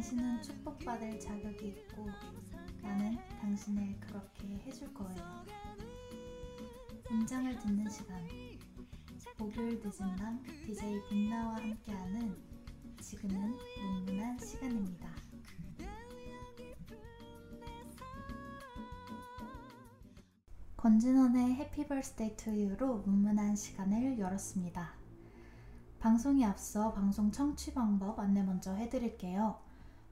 [0.00, 2.06] 당신은 축복받을 자격이 있고
[2.80, 5.44] 나는 당신을 그렇게 해줄 거예요.
[7.10, 8.26] 문장을 듣는 시간.
[9.36, 12.34] 목요일 늦은 밤 DJ 빛나와 함께하는
[12.98, 13.54] 지금은
[14.06, 15.06] 문문한 시간입니다.
[20.78, 24.94] 권진원의 Happy Birthday to You로 문문한 시간을 열었습니다.
[25.98, 29.68] 방송에 앞서 방송 청취 방법 안내 먼저 해드릴게요.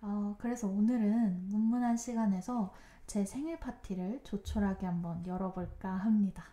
[0.00, 2.72] 어, 그래서 오늘은 문문한 시간에서
[3.06, 6.44] 제 생일 파티를 조촐하게 한번 열어볼까 합니다.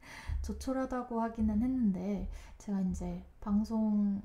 [0.42, 4.20] 조촐하다고 하기는 했는데 제가 이제 방송을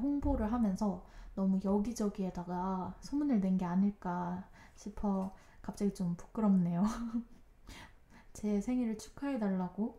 [0.00, 1.04] 홍보를 하면서
[1.34, 6.84] 너무 여기저기에다가 소문을 낸 게 아닐까 싶어 갑자기 좀 부끄럽네요.
[8.32, 9.98] 제 생일을 축하해달라고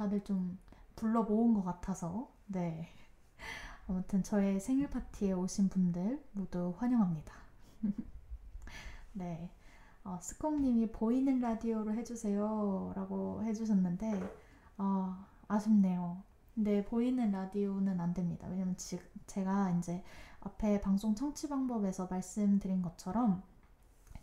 [0.00, 0.58] 다들 좀
[0.96, 2.88] 불러 모은 것 같아서 네
[3.86, 7.34] 아무튼 저의 생일 파티에 오신 분들 모두 환영합니다.
[9.12, 9.50] 네
[10.02, 14.22] 어, 스콩님이 보이는 라디오로 해주세요 라고 해주셨는데
[14.78, 16.22] 어, 아쉽네요.
[16.54, 18.48] 근데 보이는 라디오는 안 됩니다.
[18.48, 20.02] 왜냐면 지, 제가 이제
[20.40, 23.42] 앞에 방송 청취 방법에서 말씀드린 것처럼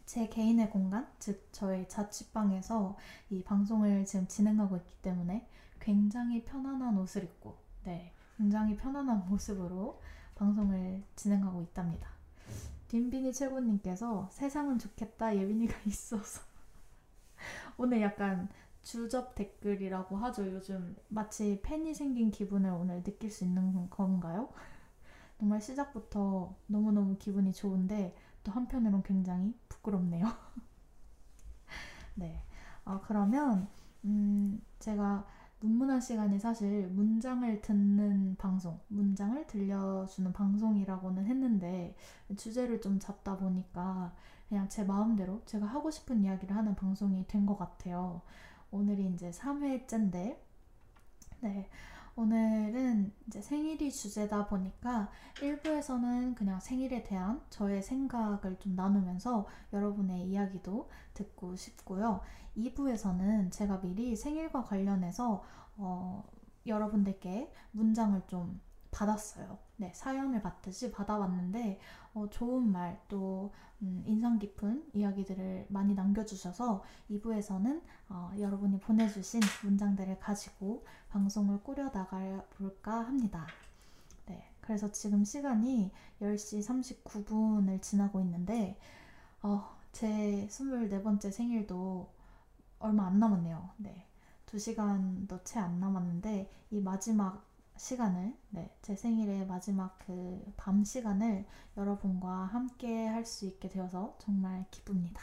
[0.07, 2.97] 제 개인의 공간, 즉 저의 자취방에서
[3.29, 5.47] 이 방송을 지금 진행하고 있기 때문에
[5.87, 7.55] 굉장히 편안한 옷을 입고
[7.85, 10.01] 네, 굉장히 편안한 모습으로
[10.35, 12.09] 방송을 진행하고 있답니다.
[12.89, 16.41] 딘비니 최고님께서 세상은 좋겠다 예빈이가 있어서
[17.77, 18.49] 오늘 약간
[18.83, 20.51] 주접 댓글이라고 하죠.
[20.51, 24.49] 요즘 마치 팬이 생긴 기분을 오늘 느낄 수 있는 건가요?
[25.39, 30.25] 정말 시작부터 너무너무 기분이 좋은데 또 한편으론 굉장히 부끄럽네요.
[32.15, 32.43] 네.
[32.83, 33.69] 어, 그러면
[34.03, 41.95] 음, 제가 문문한 시간이 사실 문장을 듣는 방송, 문장을 들려주는 방송이라고는 했는데
[42.35, 44.13] 주제를 좀 잡다 보니까
[44.50, 48.22] 그냥 제 마음대로 제가 하고 싶은 이야기를 하는 방송이 된 것 같아요.
[48.72, 50.38] 오늘이 이제 3회째인데,
[51.41, 51.69] 네.
[52.16, 60.90] 오늘은 이제 생일이 주제다 보니까 1부에서는 그냥 생일에 대한 저의 생각을 좀 나누면서 여러분의 이야기도
[61.14, 62.22] 듣고 싶고요.
[62.57, 65.43] 2부에서는 제가 미리 생일과 관련해서
[65.77, 66.23] 어,
[66.65, 68.59] 여러분들께 문장을 좀
[68.91, 69.57] 받았어요.
[69.77, 71.79] 네, 사연을 받듯이 받아왔는데
[72.13, 73.51] 어, 좋은 말 또
[73.81, 82.19] 음, 인상 깊은 이야기들을 많이 남겨주셔서 2부에서는 어, 여러분이 보내주신 문장들을 가지고 방송을 꾸려 나가
[82.57, 83.45] 볼까 합니다.
[84.25, 88.79] 네, 그래서 지금 시간이 10시 39분을 지나고 있는데
[89.43, 92.09] 어, 제 24번째 생일도
[92.79, 93.70] 얼마 안 남았네요.
[93.78, 94.06] 네,
[94.46, 97.46] 2시간도 채 안 남았는데 이 마지막
[97.78, 101.46] 시간을, 네, 제 생일의 마지막 그 밤 시간을
[101.78, 105.22] 여러분과 함께 할 수 있게 되어서 정말 기쁩니다.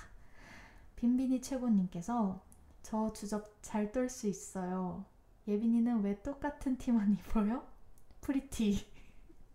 [0.97, 2.43] 빈빈이 최고님께서
[2.83, 5.05] 저 주접 잘 떨 수 있어요.
[5.49, 7.65] 예빈이는 왜 똑같은 티만 입어요?
[8.21, 8.87] Pretty.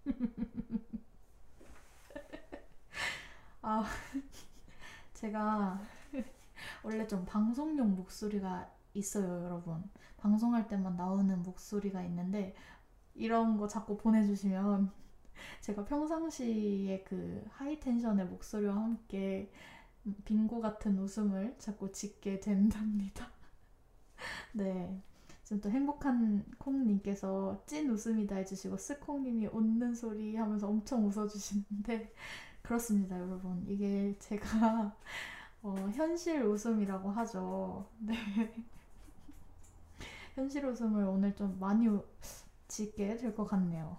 [3.62, 3.86] 아,
[5.14, 5.80] 제가
[6.84, 9.84] 원래 좀 방송용 목소리가 있어요, 여러분.
[10.18, 12.56] 방송할 때만 나오는 목소리가 있는데
[13.16, 14.92] 이런 거 자꾸 보내주시면
[15.62, 19.52] 제가 평상시에 그 high tension의 목소리와 함께
[20.26, 23.30] 빙고 같은 웃음을 자꾸 짓게 된답니다.
[24.54, 25.02] 네.
[25.44, 32.14] 지금 또 행복한 콩님께서 찐 웃음이다 해주시고 스콩님이 웃는 소리 하면서 엄청 웃어주시는데
[32.62, 34.96] 그렇습니다 여러분 이게 제가
[35.62, 38.16] 어, 현실 웃음이라고 하죠 네
[40.36, 41.88] 현실 웃음을 오늘 좀 많이
[42.68, 43.98] 짓게 될 것 같네요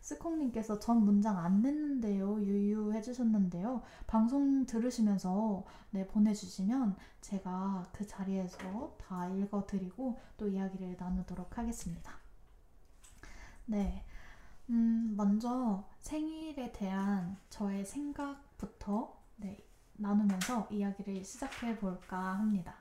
[0.00, 2.40] 스콩님께서 전 문장 안 냈는데요.
[2.40, 3.82] 유유 해주셨는데요.
[4.06, 12.12] 방송 들으시면서 네, 보내주시면 제가 그 자리에서 다 읽어드리고 또 이야기를 나누도록 하겠습니다.
[13.66, 14.04] 네.
[14.70, 19.58] 음, 먼저 생일에 대한 저의 생각부터 네,
[19.98, 22.74] 나누면서 이야기를 시작해 볼까 합니다.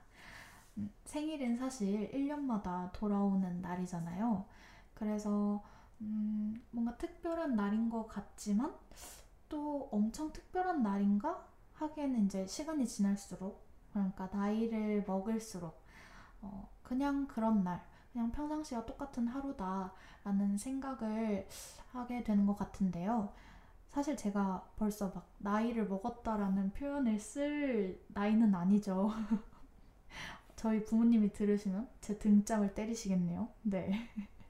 [0.77, 4.45] 음, 생일은 사실 1년마다 돌아오는 날이잖아요.
[4.93, 5.63] 그래서
[6.01, 8.73] 음, 뭔가 특별한 날인 것 같지만
[9.49, 15.81] 또 엄청 특별한 날인가 하기에는 이제 시간이 지날수록 그러니까 나이를 먹을수록
[16.41, 21.47] 어, 그냥 그런 날 그냥 평상시와 똑같은 하루다라는 생각을
[21.91, 23.33] 하게 되는 것 같은데요.
[23.97, 29.11] 사실 제가 벌써 막 나이를 먹었다라는 표현을 쓸 나이는 아니죠.
[30.55, 33.49] 저희 부모님이 들으시면 제 등짝을 때리시겠네요.
[33.63, 33.91] 네.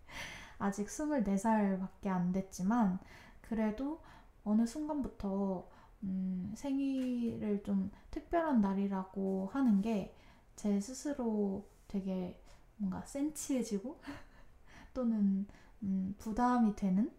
[0.60, 3.00] 아직 24살밖에 안 됐지만
[3.40, 4.02] 그래도
[4.44, 5.70] 어느 순간부터
[6.04, 10.14] 음, 생일을 좀 특별한 날이라고 하는 게
[10.58, 12.42] 제 스스로 되게
[12.78, 14.02] 뭔가 센치해지고
[14.94, 15.46] 또는
[15.84, 17.12] 음, 부담이 되는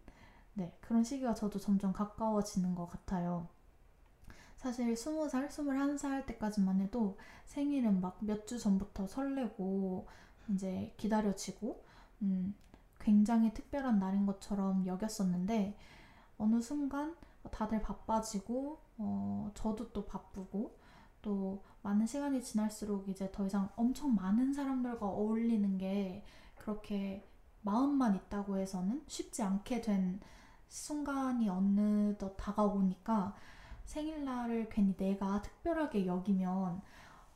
[0.58, 3.46] 네, 그런 시기가 저도 점점 가까워지는 것 같아요.
[4.56, 10.08] 사실 20살, 21살 때까지만 해도 생일은 막 몇 주 전부터 설레고
[10.48, 11.84] 이제 기다려지고
[12.22, 12.56] 음,
[12.98, 15.78] 굉장히 특별한 날인 것처럼 여겼었는데
[16.38, 17.14] 어느 순간
[17.52, 20.76] 다들 바빠지고 어, 저도 또 바쁘고
[21.22, 26.24] 또 많은 시간이 지날수록 이제 더 이상 엄청 많은 사람들과 어울리는 게
[26.56, 27.24] 그렇게
[27.62, 30.20] 마음만 있다고 해서는 쉽지 않게 된
[30.68, 33.34] 순간이 어느덧 다가오니까
[33.84, 36.82] 생일날을 괜히 내가 특별하게 여기면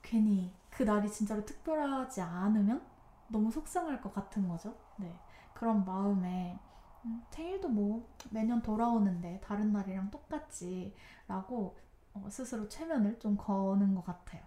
[0.02, 2.82] 괜히 그 날이 진짜로 특별하지 않으면
[3.28, 4.76] 너무 속상할 것 같은 거죠.
[4.98, 5.18] 네.
[5.54, 6.58] 그런 마음에
[7.04, 10.94] 음, 생일도 뭐 매년 돌아오는데 다른 날이랑 똑같지
[11.26, 11.76] 라고
[12.14, 14.42] 어, 스스로 최면을 좀 거는 것 같아요.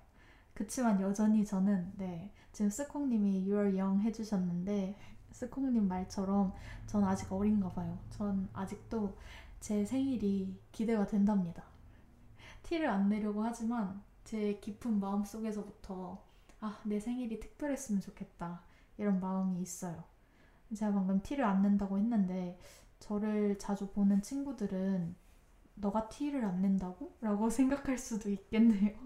[0.54, 4.96] 그치만 여전히 저는 네 지금 스콩님이 you're young 해주셨는데
[5.36, 6.54] 스콩님 말처럼
[6.88, 8.00] 전 아직 어린가 봐요.
[8.10, 9.18] 전 아직도
[9.60, 11.64] 제 생일이 기대가 된답니다.
[12.64, 16.24] 티를 안 내려고 하지만 제 깊은 마음 속에서부터
[16.62, 18.62] 아, 내 생일이 특별했으면 좋겠다.
[18.98, 20.06] 이런 마음이 있어요.
[20.74, 22.58] 제가 방금 티를 안 낸다고 했는데
[23.00, 25.16] 저를 자주 보는 친구들은
[25.76, 27.12] 너가 티를 안 낸다고?
[27.20, 28.98] 라고 생각할 수도 있겠네요.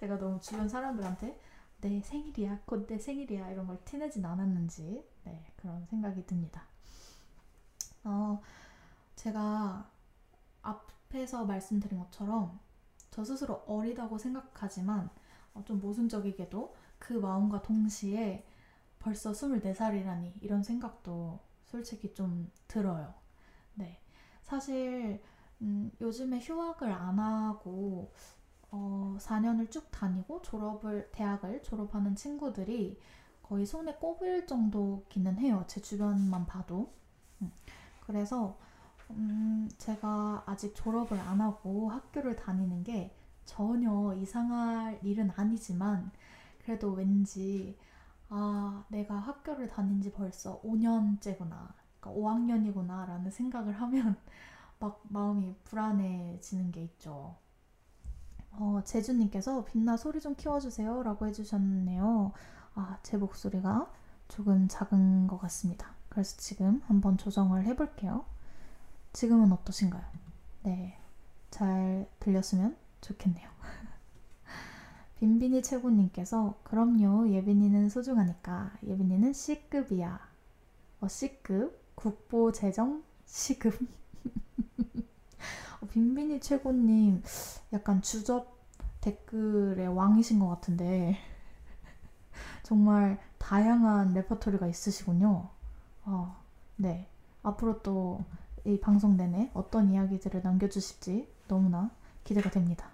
[0.00, 1.38] 제가 너무 주변 사람들한테
[1.80, 6.64] 내 생일이야, 곧 내 생일이야 이런 걸 티내진 않았는지 네, 그런 생각이 듭니다.
[8.04, 8.40] 어,
[9.16, 9.90] 제가
[10.62, 12.58] 앞에서 말씀드린 것처럼
[13.10, 15.10] 저 스스로 어리다고 생각하지만
[15.54, 18.44] 어, 좀 모순적이게도 그 마음과 동시에
[18.98, 23.14] 벌써 24살이라니 이런 생각도 솔직히 좀 들어요.
[23.74, 24.00] 네.
[24.42, 25.22] 사실
[25.60, 28.12] 음, 요즘에 휴학을 안 하고
[28.70, 33.00] 어, 4년을 쭉 다니고 졸업을 대학을 졸업하는 친구들이
[33.42, 35.64] 거의 손에 꼽을 정도기는 해요.
[35.66, 36.92] 제 주변만 봐도.
[37.40, 37.50] 음,
[38.06, 38.58] 그래서
[39.10, 46.10] 음, 제가 아직 졸업을 안 하고 학교를 다니는 게 전혀 이상할 일은 아니지만
[46.62, 47.78] 그래도 왠지
[48.28, 51.72] 아, 내가 학교를 다닌 지 벌써 5년째구나.
[52.00, 53.06] 그러니까 5학년이구나.
[53.06, 54.16] 라는 생각을 하면
[54.78, 57.36] 막 마음이 불안해지는 게 있죠.
[58.60, 61.02] 어, 제주님께서 빛나 소리 좀 키워주세요.
[61.04, 62.32] 라고 해주셨네요.
[62.74, 63.90] 아, 제 목소리가
[64.26, 65.94] 조금 작은 것 같습니다.
[66.08, 68.24] 그래서 지금 한번 조정을 해볼게요.
[69.12, 70.04] 지금은 어떠신가요?
[70.64, 70.98] 네.
[71.50, 73.48] 잘 들렸으면 좋겠네요.
[75.20, 80.20] 빈빈이 최고님께서 그럼요 예빈이는 소중하니까 예빈이는 C급이야
[81.00, 84.62] 어, C급 국보 재정 C급 어,
[85.86, 87.22] 빈빈이 최고님
[87.72, 88.58] 약간 주접
[89.00, 91.16] 댓글의 왕이신 것 같은데
[92.64, 95.48] 정말 다양한 레퍼토리가 있으시군요.
[96.04, 96.36] 어,
[96.76, 97.08] 네.
[97.42, 98.24] 앞으로 또
[98.68, 101.90] 이 방송 내내 어떤 이야기들을 남겨주실지 너무나
[102.22, 102.86] 기대가 됩니다.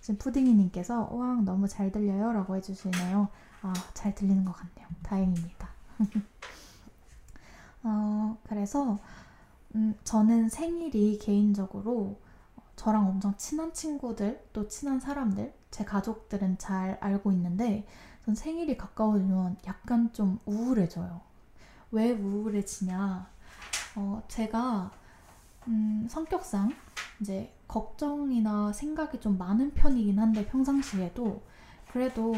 [0.00, 3.28] 지금 푸딩이님께서 우왕 너무 잘 들려요 라고 해주시네요.
[3.62, 4.86] 아, 잘 들리는 것 같네요.
[5.02, 5.68] 다행입니다.
[7.82, 9.00] 어, 그래서
[9.74, 12.20] 음, 저는 생일이 개인적으로
[12.76, 17.86] 저랑 엄청 친한 친구들, 또 친한 사람들, 제 가족들은 잘 알고 있는데
[18.24, 21.20] 전 생일이 가까워지면 약간 좀 우울해져요.
[21.92, 23.30] 왜 우울해지냐?
[23.96, 24.90] 어, 제가
[25.68, 26.72] 음, 성격상
[27.20, 31.42] 이제 걱정이나 생각이 좀 많은 편이긴 한데 평상시에도
[31.92, 32.34] 그래도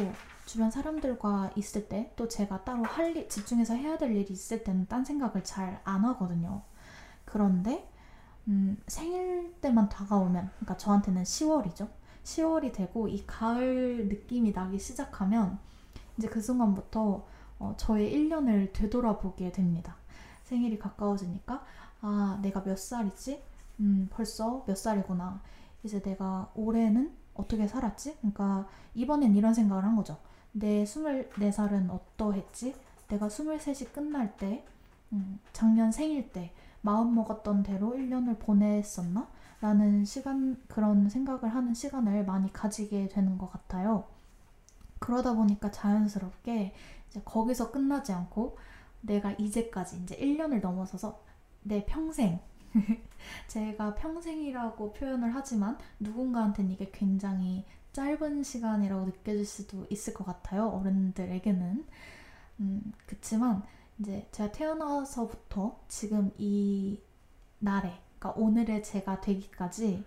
[0.47, 4.87] 주변 사람들과 있을 때 또 제가 따로 할 일, 집중해서 해야 될 일이 있을 때는
[4.89, 6.63] 딴 생각을 잘 안 하거든요.
[7.33, 7.89] 그런데
[8.47, 11.89] 음, 생일 때만 다가오면 그러니까 저한테는 10월이죠.
[12.25, 15.59] 10월이 되고 이 가을 느낌이 나기 시작하면
[16.19, 17.25] 이제 그 순간부터
[17.59, 19.97] 어, 저의 1년을 되돌아보게 됩니다.
[20.45, 21.65] 생일이 가까워지니까
[22.03, 23.43] 아 내가 몇 살이지?
[23.81, 25.41] 음 벌써 몇 살이구나.
[25.85, 28.19] 이제 내가 올해는 어떻게 살았지?
[28.19, 30.19] 그러니까 이번엔 이런 생각을 한 거죠.
[30.53, 32.75] 내 24살은 어떠했지?
[33.09, 34.67] 내가 23이 끝날 때
[35.13, 39.29] 음, 작년 생일 때 마음 먹었던 대로 1년을 보냈었나?
[39.61, 44.05] 라는 시간, 그런 생각을 하는 시간을 많이 가지게 되는 것 같아요.
[44.99, 46.75] 그러다 보니까 자연스럽게
[47.09, 48.59] 이제 거기서 끝나지 않고
[49.01, 51.23] 내가 이제까지 이제 1년을 넘어서서
[51.63, 52.41] 내 평생
[53.49, 60.69] 제가 평생이라고 표현을 하지만 누군가한테는 이게 굉장히 짧은 시간이라고 느껴질 수도 있을 것 같아요.
[60.69, 61.85] 어른들에게는.
[62.61, 63.63] 음, 그치만
[63.99, 66.99] 이제 제가 태어나서부터 지금 이
[67.59, 70.05] 날에, 그러니까 오늘의 제가 되기까지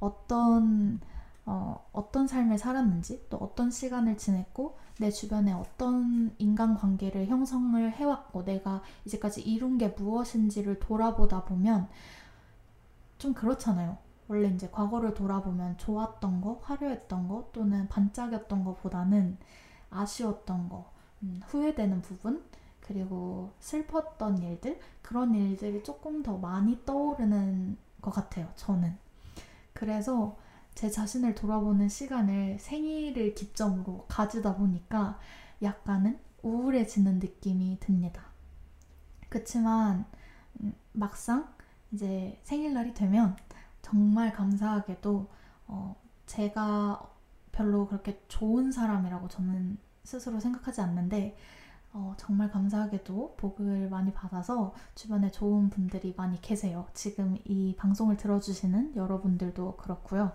[0.00, 1.00] 어떤
[1.46, 8.82] 어, 어떤 삶을 살았는지 또 어떤 시간을 지냈고 내 주변에 어떤 인간관계를 형성을 해왔고 내가
[9.04, 11.88] 이제까지 이룬 게 무엇인지를 돌아보다 보면
[13.18, 13.98] 좀 그렇잖아요.
[14.28, 19.36] 원래 이제 과거를 돌아보면 좋았던 거, 화려했던 거 또는 반짝였던 것보다는
[19.90, 20.90] 아쉬웠던 거,
[21.22, 22.42] 음, 후회되는 부분
[22.86, 28.48] 그리고 슬펐던 일들 그런 일들이 조금 더 많이 떠오르는 것 같아요.
[28.56, 28.96] 저는
[29.72, 30.36] 그래서
[30.74, 35.18] 제 자신을 돌아보는 시간을 생일을 기점으로 가지다 보니까
[35.62, 38.22] 약간은 우울해지는 느낌이 듭니다.
[39.28, 40.04] 그치만
[40.60, 41.54] 음, 막상
[41.92, 43.36] 이제 생일날이 되면
[43.82, 45.28] 정말 감사하게도
[45.68, 47.10] 어, 제가
[47.52, 51.36] 별로 그렇게 좋은 사람이라고 저는 스스로 생각하지 않는데
[51.96, 56.86] 어, 정말 감사하게도 복을 많이 받아서 주변에 좋은 분들이 많이 계세요.
[56.92, 60.32] 지금 이 방송을 들어주시는 여러분들도 그렇고요.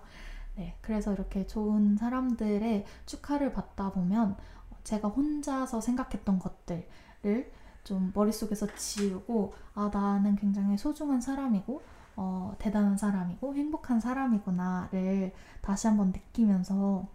[0.55, 4.37] 네, 그래서 이렇게 좋은 사람들의 축하를 받다 보면
[4.85, 7.51] 제가 혼자서 생각했던 것들을
[7.83, 11.81] 좀 머릿속에서 지우고 아 나는 굉장히 소중한 사람이고
[12.15, 17.05] 어, 대단한 사람이고 행복한 사람이구나를 다시 한번 느끼면서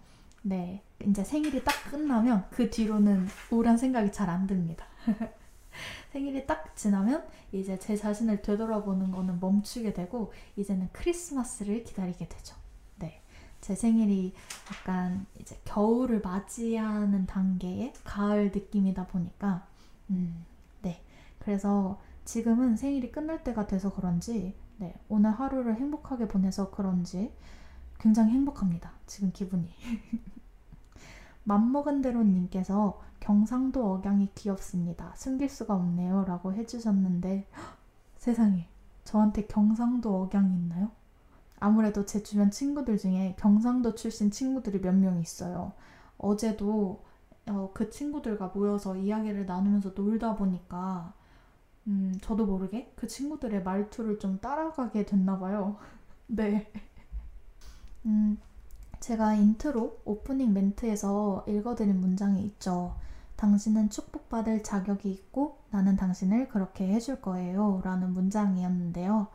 [0.43, 4.87] 네 이제 생일이 딱 끝나면 그 뒤로는 우울한 생각이 잘 안 듭니다.
[6.13, 12.57] 생일이 딱 지나면 이제 제 자신을 되돌아보는 거는 멈추게 되고 이제는 크리스마스를 기다리게 되죠.
[12.99, 13.21] 네.
[13.61, 14.35] 제 생일이
[14.73, 19.67] 약간 이제 겨울을 맞이하는 단계의 가을 느낌이다 보니까
[20.11, 20.45] 음,
[20.83, 21.03] 네.
[21.39, 24.95] 그래서 지금은 생일이 끝날 때가 돼서 그런지 네.
[25.09, 27.33] 오늘 하루를 행복하게 보내서 그런지
[27.99, 28.93] 굉장히 행복합니다.
[29.07, 29.69] 지금 기분이.
[31.45, 35.15] 맘먹은 대로님께서 경상도 억양이 귀엽습니다.
[35.17, 36.25] 숨길 수가 없네요.
[36.27, 37.49] 라고 해주셨는데
[38.19, 38.69] 세상에
[39.05, 40.91] 저한테 경상도 억양이 있나요?
[41.61, 45.73] 아무래도 제 주변 친구들 중에 경상도 출신 친구들이 몇 명 있어요.
[46.19, 47.05] 어제도
[47.47, 51.13] 어, 그 친구들과 모여서 이야기를 나누면서 놀다 보니까
[51.87, 55.77] 음, 저도 모르게 그 친구들의 말투를 좀 따라가게 됐나 봐요.
[56.27, 56.71] 네.
[58.07, 58.39] 음,
[59.05, 62.97] 제가 인트로 오프닝 멘트에서 읽어드린 문장이 있죠.
[63.37, 67.83] 당신은 축복받을 자격이 있고 나는 당신을 그렇게 해줄 거예요.
[67.85, 69.27] 라는 문장이었는데요.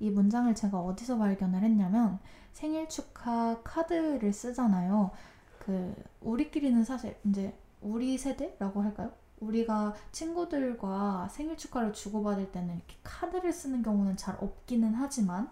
[0.00, 2.18] 이 문장을 제가 어디서 발견을 했냐면
[2.54, 5.10] 생일 축하 카드를 쓰잖아요.
[5.58, 9.12] 그 우리끼리는 사실 이제 우리 세대라고 할까요?
[9.40, 15.50] 우리가 친구들과 생일 축하를 주고받을 때는 이렇게 카드를 쓰는 경우는 잘 없기는 하지만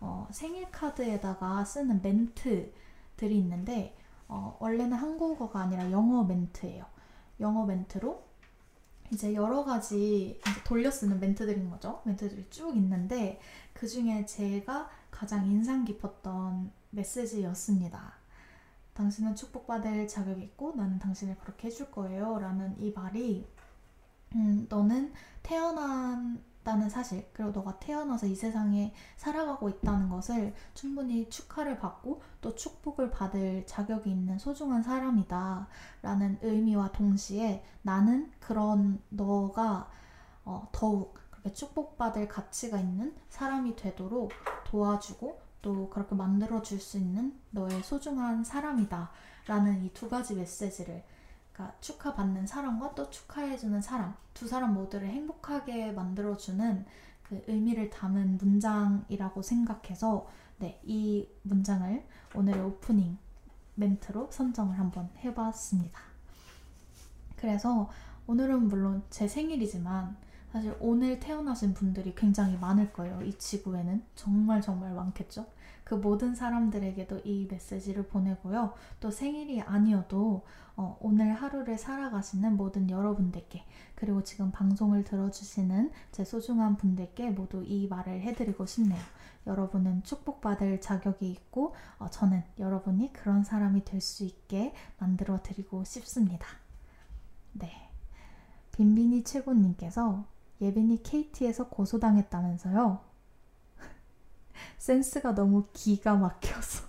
[0.00, 2.72] 어, 생일 카드에다가 쓰는 멘트
[3.20, 3.94] 들이 있는데
[4.28, 6.86] 어, 원래는 한국어가 아니라 영어 멘트예요.
[7.40, 8.24] 영어 멘트로
[9.12, 12.00] 이제 여러 가지 이제 돌려 쓰는 멘트들인 거죠.
[12.04, 13.38] 멘트들이 쭉 있는데
[13.74, 18.14] 그 중에 제가 가장 인상 깊었던 메시지였습니다.
[18.94, 22.38] 당신은 축복받을 자격이 있고 나는 당신을 그렇게 해줄 거예요.
[22.38, 23.46] 라는 이 말이
[24.34, 25.12] 음, 너는
[25.42, 32.54] 태어난 다는 사실, 그리고 너가 태어나서 이 세상에 살아가고 있다는 것을 충분히 축하를 받고 또
[32.54, 35.68] 축복을 받을 자격이 있는 소중한 사람이다.
[36.02, 39.90] 라는 의미와 동시에 나는 그런 너가
[40.44, 44.32] 어, 더욱 그렇게 축복받을 가치가 있는 사람이 되도록
[44.66, 49.10] 도와주고 또 그렇게 만들어줄 수 있는 너의 소중한 사람이다.
[49.46, 51.02] 라는 이 두 가지 메시지를
[51.60, 56.86] 그러니까 축하받는 사람과 또 축하해주는 사람 두 사람 모두를 행복하게 만들어주는
[57.22, 60.26] 그 의미를 담은 문장이라고 생각해서
[60.58, 63.18] 네, 이 문장을 오늘의 오프닝
[63.74, 66.00] 멘트로 선정을 한번 해봤습니다.
[67.36, 67.90] 그래서
[68.26, 70.16] 오늘은 물론 제 생일이지만
[70.52, 73.22] 사실 오늘 태어나신 분들이 굉장히 많을 거예요.
[73.22, 75.46] 이 지구에는 정말 정말 많겠죠.
[75.90, 78.74] 그 모든 사람들에게도 이 메시지를 보내고요.
[79.00, 80.44] 또 생일이 아니어도
[80.76, 83.64] 어, 오늘 하루를 살아가시는 모든 여러분들께
[83.96, 89.00] 그리고 지금 방송을 들어주시는 제 소중한 분들께 모두 이 말을 해드리고 싶네요.
[89.48, 96.46] 여러분은 축복받을 자격이 있고 어, 저는 여러분이 그런 사람이 될 수 있게 만들어 드리고 싶습니다.
[97.52, 97.90] 네.
[98.70, 100.24] 빈빈이 최고님께서
[100.60, 103.09] 예빈이 KT에서 고소당했다면서요?
[104.78, 106.88] 센스가 너무 기가 막혀서.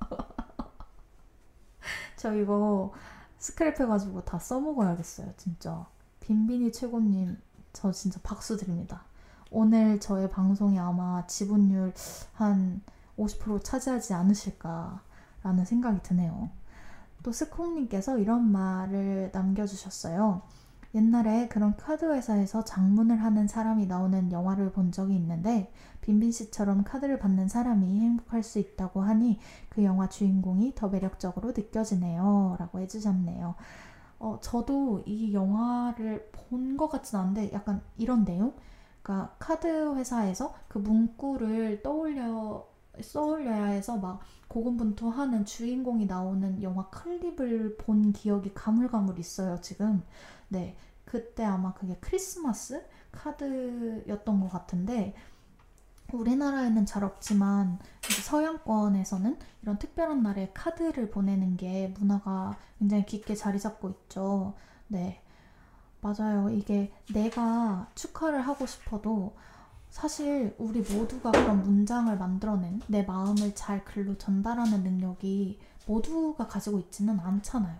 [2.16, 2.92] 저 이거
[3.38, 5.86] 스크랩 해가지고 다 써먹어야겠어요, 진짜.
[6.20, 7.38] 빈빈이 최고님,
[7.72, 9.04] 저 진짜 박수 드립니다.
[9.50, 11.92] 오늘 저의 방송이 아마 지분율
[12.34, 12.82] 한
[13.18, 16.50] 50% 차지하지 않으실까라는 생각이 드네요.
[17.22, 20.42] 또 스콩님께서 이런 말을 남겨주셨어요.
[20.94, 27.18] 옛날에 그런 카드 회사에서 장문을 하는 사람이 나오는 영화를 본 적이 있는데 빈빈 씨처럼 카드를
[27.18, 32.56] 받는 사람이 행복할 수 있다고 하니 그 영화 주인공이 더 매력적으로 느껴지네요.
[32.58, 33.54] 라고 해주셨네요.
[34.18, 38.54] 어, 저도 이 영화를 본 것 같진 않은데 약간 이런 내용?
[39.02, 42.66] 그러니까 카드 회사에서 그 문구를 떠올려
[43.00, 50.02] 써올려야 해서 막 고군분투하는 주인공이 나오는 영화 클립을 본 기억이 가물가물 있어요 지금
[50.48, 55.14] 네 그때 아마 그게 크리스마스 카드였던 것 같은데
[56.12, 57.78] 우리나라에는 잘 없지만
[58.24, 64.54] 서양권에서는 이런 특별한 날에 카드를 보내는 게 문화가 굉장히 깊게 자리 잡고 있죠.
[64.88, 65.22] 네.
[66.00, 66.48] 맞아요.
[66.50, 69.36] 이게 내가 축하를 하고 싶어도
[69.90, 77.18] 사실 우리 모두가 그런 문장을 만들어낸 내 마음을 잘 글로 전달하는 능력이 모두가 가지고 있지는
[77.18, 77.76] 않잖아요.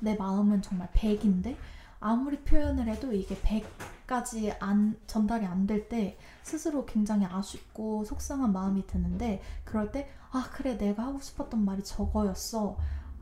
[0.00, 1.56] 내 마음은 정말 100인데
[2.00, 8.86] 아무리 표현을 해도 이게 100까지 안, 전달이 안 될 때 스스로 굉장히 아쉽고 속상한 마음이
[8.86, 12.76] 드는데 그럴 때 아 그래 내가 하고 싶었던 말이 저거였어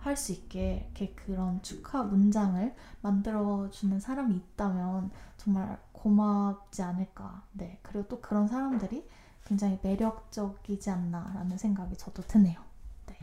[0.06, 7.78] 할 수 있게 이렇게 그런 축하 문장을 만들어 주는 사람이 있다면 정말 고맙지 않을까 네
[7.82, 9.06] 그리고 또 그런 사람들이
[9.44, 12.60] 굉장히 매력적이지 않나라는 생각이 저도 드네요
[13.06, 13.18] 네.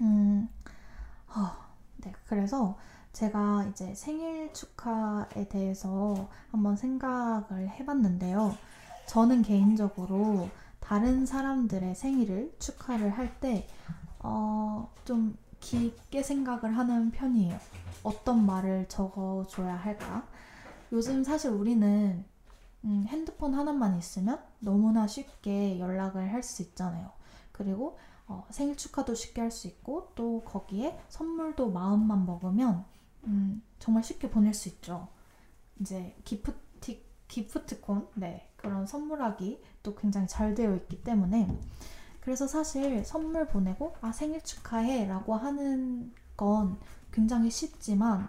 [0.00, 0.48] 음,
[1.28, 1.50] 어,
[1.98, 2.76] 네 그래서
[3.12, 8.56] 제가 이제 생일 축하에 대해서 한번 생각을 해봤는데요.
[9.06, 10.48] 저는 개인적으로
[10.80, 13.68] 다른 사람들의 생일을 축하를 할 때,
[14.20, 17.58] 어, 좀 깊게 생각을 하는 편이에요.
[18.02, 20.26] 어떤 말을 적어줘야 할까?
[20.90, 22.24] 요즘 사실 우리는
[22.84, 27.10] 음, 핸드폰 하나만 있으면 너무나 쉽게 연락을 할 수 있잖아요.
[27.52, 27.96] 그리고
[28.26, 32.84] 어, 생일 축하도 쉽게 할 수 있고 또 거기에 선물도 마음만 먹으면
[33.24, 35.08] 음, 정말 쉽게 보낼 수 있죠.
[35.80, 41.56] 이제 기프티, 기프트콘, 네, 그런 선물하기 또 굉장히 잘 되어 있기 때문에
[42.22, 46.78] 그래서 사실 선물 보내고 아 생일 축하해 라고 하는 건
[47.12, 48.28] 굉장히 쉽지만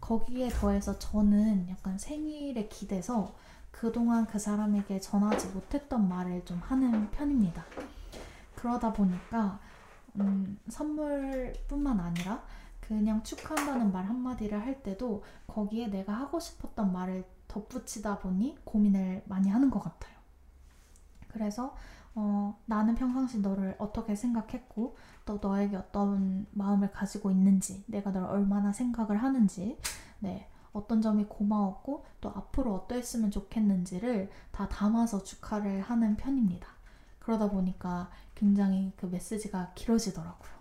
[0.00, 3.34] 거기에 더해서 저는 약간 생일에 기대서
[3.70, 7.64] 그동안 그 사람에게 전하지 못했던 말을 좀 하는 편입니다.
[8.54, 9.58] 그러다 보니까
[10.16, 12.44] 음, 선물뿐만 아니라
[12.80, 19.48] 그냥 축하한다는 말 한마디를 할 때도 거기에 내가 하고 싶었던 말을 덧붙이다 보니 고민을 많이
[19.48, 20.12] 하는 것 같아요.
[21.28, 21.74] 그래서
[22.14, 28.72] 어, 나는 평상시 너를 어떻게 생각했고 또 너에게 어떤 마음을 가지고 있는지 내가 널 얼마나
[28.72, 29.78] 생각을 하는지
[30.18, 36.68] 네, 어떤 점이 고마웠고 또 앞으로 어떠했으면 좋겠는지를 다 담아서 축하를 하는 편입니다.
[37.18, 40.52] 그러다 보니까 굉장히 그 메시지가 길어지더라고요.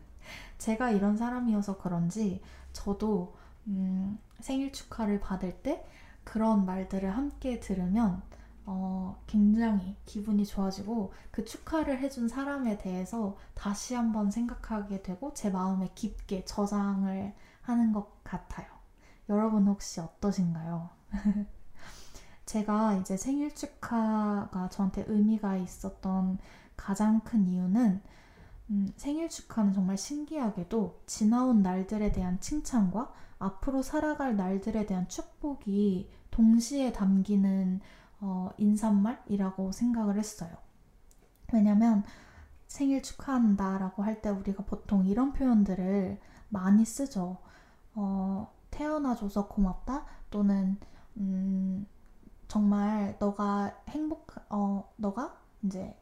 [0.58, 2.42] 제가 이런 사람이어서 그런지
[2.72, 3.34] 저도
[3.66, 5.84] 음, 생일 축하를 받을 때
[6.24, 8.22] 그런 말들을 함께 들으면
[8.66, 15.90] 어, 굉장히 기분이 좋아지고 그 축하를 해준 사람에 대해서 다시 한번 생각하게 되고 제 마음에
[15.94, 18.66] 깊게 저장을 하는 것 같아요.
[19.28, 20.90] 여러분 혹시 어떠신가요?
[22.46, 26.38] 제가 이제 생일 축하가 저한테 의미가 있었던
[26.76, 28.02] 가장 큰 이유는
[28.70, 36.92] 음, 생일 축하는 정말 신기하게도 지나온 날들에 대한 칭찬과 앞으로 살아갈 날들에 대한 축복이 동시에
[36.92, 37.80] 담기는
[38.20, 40.50] 어, 인사말이라고 생각을 했어요.
[41.52, 42.04] 왜냐면
[42.68, 47.38] 생일 축하한다 라고 할 때 우리가 보통 이런 표현들을 많이 쓰죠.
[47.94, 50.78] 어, 태어나줘서 고맙다 또는
[51.16, 51.86] 음,
[52.48, 55.96] 정말 너가 행복 어 너가 이제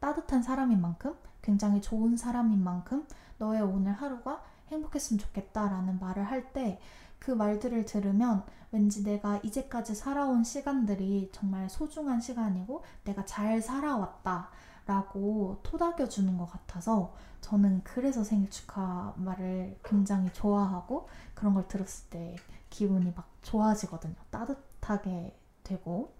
[0.00, 3.06] 따뜻한 사람인 만큼 굉장히 좋은 사람인 만큼
[3.38, 6.80] 너의 오늘 하루가 행복했으면 좋겠다라는 말을 할 때
[7.20, 14.48] 그 말들을 들으면 왠지 내가 이제까지 살아온 시간들이 정말 소중한 시간이고 내가 잘 살아왔다
[14.86, 22.10] 라고 토닥여 주는 것 같아서 저는 그래서 생일 축하 말을 굉장히 좋아하고 그런 걸 들었을
[22.10, 22.36] 때
[22.70, 24.14] 기분이 막 좋아지거든요.
[24.30, 26.12] 따뜻하게 되고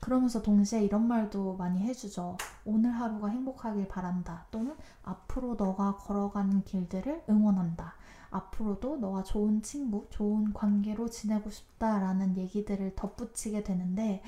[0.00, 2.36] 그러면서 동시에 이런 말도 많이 해주죠.
[2.64, 4.46] 오늘 하루가 행복하길 바란다.
[4.50, 7.94] 또는 앞으로 너가 걸어가는 길들을 응원한다.
[8.32, 14.22] 앞으로도 너와 좋은 친구, 좋은 관계로 지내고 싶다라는 얘기들을 덧붙이게 되는데,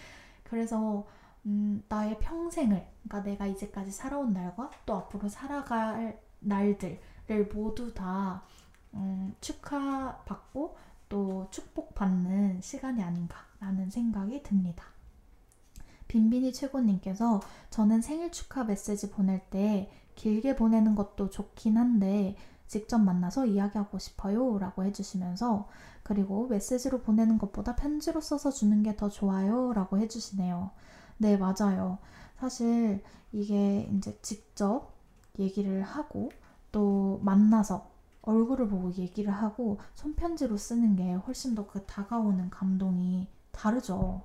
[0.45, 1.07] 그래서,
[1.47, 8.43] 음, 나의 평생을, 그러니까 내가 이제까지 살아온 날과 또 앞으로 살아갈 날들을 모두 다,
[8.95, 10.77] 음, 축하받고
[11.09, 14.85] 또 축복받는 시간이 아닌가라는 생각이 듭니다.
[16.09, 17.41] 빈빈이 최고님께서
[17.71, 22.37] 저는 생일 축하 메시지 보낼 때 길게 보내는 것도 좋긴 한데
[22.75, 25.69] 직접 만나서 이야기하고 싶어요 라고 해주시면서
[26.03, 30.71] 그리고 메시지로 보내는 것보다 편지로 써서 주는 게 더 좋아요 라고 해주시네요.
[31.19, 31.99] 네, 맞아요.
[32.39, 34.93] 사실 이게 이제 직접
[35.39, 36.31] 얘기를 하고
[36.73, 37.91] 또 만나서
[38.23, 44.23] 얼굴을 보고 얘기를 하고 손편지로 쓰는 게 훨씬 더 그 다가오는 감동이 다르죠.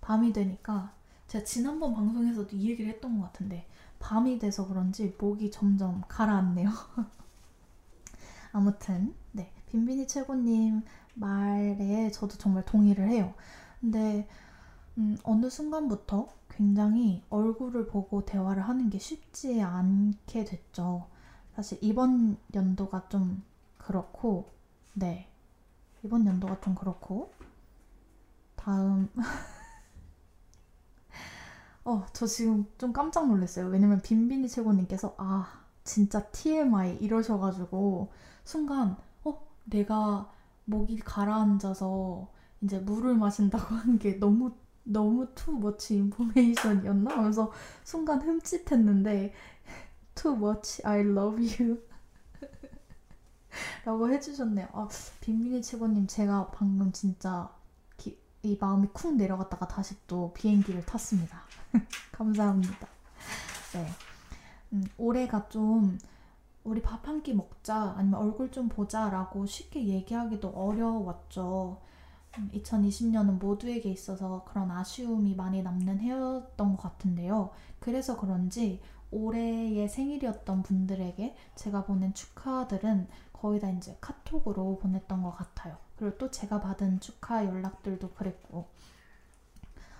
[0.00, 0.92] 밤이 되니까
[1.28, 3.66] 제가 지난번 방송에서도 이 얘기를 했던 것 같은데
[4.02, 6.68] 밤이 돼서 그런지 목이 점점 가라앉네요.
[8.52, 10.82] 아무튼 네 빈빈이 최고님
[11.14, 13.32] 말에 저도 정말 동의를 해요.
[13.80, 14.28] 근데
[14.98, 21.06] 음, 어느 순간부터 굉장히 얼굴을 보고 대화를 하는 게 쉽지 않게 됐죠.
[21.54, 23.42] 사실 이번 연도가 좀
[23.78, 24.50] 그렇고,
[24.92, 25.28] 네.
[26.04, 27.32] 이번 연도가 좀 그렇고,
[28.56, 29.08] 다음,
[31.84, 33.66] 어, 저 지금 좀 깜짝 놀랐어요.
[33.66, 38.12] 왜냐면 빈빈이 최고님께서, 아, 진짜 TMI 이러셔가지고,
[38.44, 40.30] 순간, 어, 내가
[40.64, 42.28] 목이 가라앉아서
[42.62, 44.52] 이제 물을 마신다고 한 게 너무,
[44.84, 47.16] 너무 too much information이었나?
[47.16, 47.50] 하면서
[47.84, 49.32] 순간 흠칫했는데,
[50.14, 51.80] too much I love you
[53.84, 54.68] 라고 해주셨네요.
[54.72, 54.88] 아,
[55.20, 57.61] 빈빈이 최고님 제가 방금 진짜 기,
[58.42, 61.42] 이 마음이 쿵 내려갔다가 다시 또 비행기를 탔습니다.
[62.12, 62.88] 감사합니다.
[63.74, 63.86] 네.
[64.72, 65.98] 음, 올해가 좀
[66.64, 71.80] 우리 밥 한 끼 먹자 아니면 얼굴 좀 보자 라고 쉽게 얘기하기도 어려웠죠.
[72.54, 77.50] 2020년은 음, 모두에게 있어서 그런 아쉬움이 많이 남는 해였던 것 같은데요.
[77.78, 83.08] 그래서 그런지 올해의 생일이었던 분들에게 제가 보낸 축하들은
[83.42, 85.76] 거의 다 이제 카톡으로 보냈던 것 같아요.
[85.96, 88.68] 그리고 또 제가 받은 축하 연락들도 그랬고,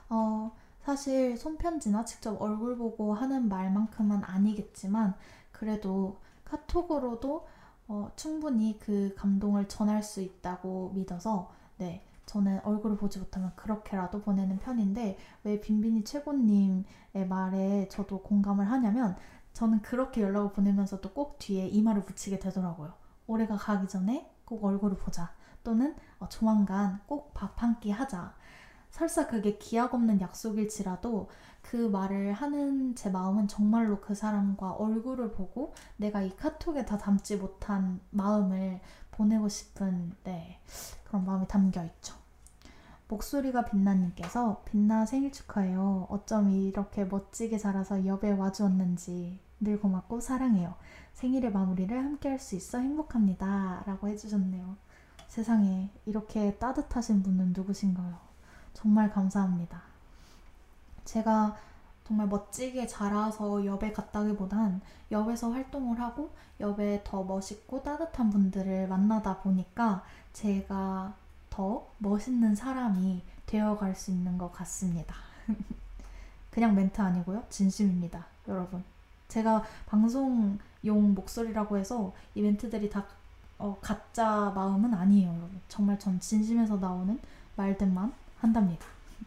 [0.08, 0.52] 어,
[0.84, 5.16] 사실 손편지나 직접 얼굴 보고 하는 말만큼은 아니겠지만,
[5.50, 7.48] 그래도 카톡으로도
[7.88, 14.60] 어, 충분히 그 감동을 전할 수 있다고 믿어서, 네, 저는 얼굴을 보지 못하면 그렇게라도 보내는
[14.60, 19.16] 편인데 왜 빈빈이 최고님의 말에 저도 공감을 하냐면
[19.52, 23.01] 저는 그렇게 연락을 보내면서도 꼭 뒤에 이 말을 붙이게 되더라고요.
[23.26, 25.32] 올해가 가기 전에 꼭 얼굴을 보자.
[25.64, 28.34] 또는 어, 조만간 꼭 밥 한 끼 하자.
[28.90, 31.30] 설사 그게 기약 없는 약속일지라도
[31.62, 37.36] 그 말을 하는 제 마음은 정말로 그 사람과 얼굴을 보고 내가 이 카톡에 다 담지
[37.36, 38.80] 못한 마음을
[39.12, 40.60] 보내고 싶은 네,
[41.04, 42.14] 그런 마음이 담겨 있죠.
[43.08, 46.06] 목소리가 빛나님께서 빛나 생일 축하해요.
[46.10, 50.74] 어쩜 이렇게 멋지게 자라서 옆에 와주었는지 늘 고맙고 사랑해요.
[51.14, 53.84] 생일의 마무리를 함께 할 수 있어 행복합니다.
[53.86, 54.76] 라고 해주셨네요.
[55.28, 58.18] 세상에 이렇게 따뜻하신 분은 누구신가요?
[58.74, 59.82] 정말 감사합니다.
[61.04, 61.56] 제가
[62.04, 64.80] 정말 멋지게 자라서 엽에 갔다기보단
[65.12, 71.14] 엽에서 활동을 하고 엽에 더 멋있고 따뜻한 분들을 만나다 보니까 제가
[71.50, 75.14] 더 멋있는 사람이 되어갈 수 있는 것 같습니다.
[76.50, 77.44] 그냥 멘트 아니고요.
[77.48, 78.26] 진심입니다.
[78.48, 78.91] 여러분.
[79.32, 83.06] 제가 방송용 목소리라고 해서 이 멘트들이 다
[83.58, 85.48] 어, 가짜 마음은 아니에요.
[85.68, 87.18] 정말 전 진심에서 나오는
[87.56, 88.84] 말들만 한답니다.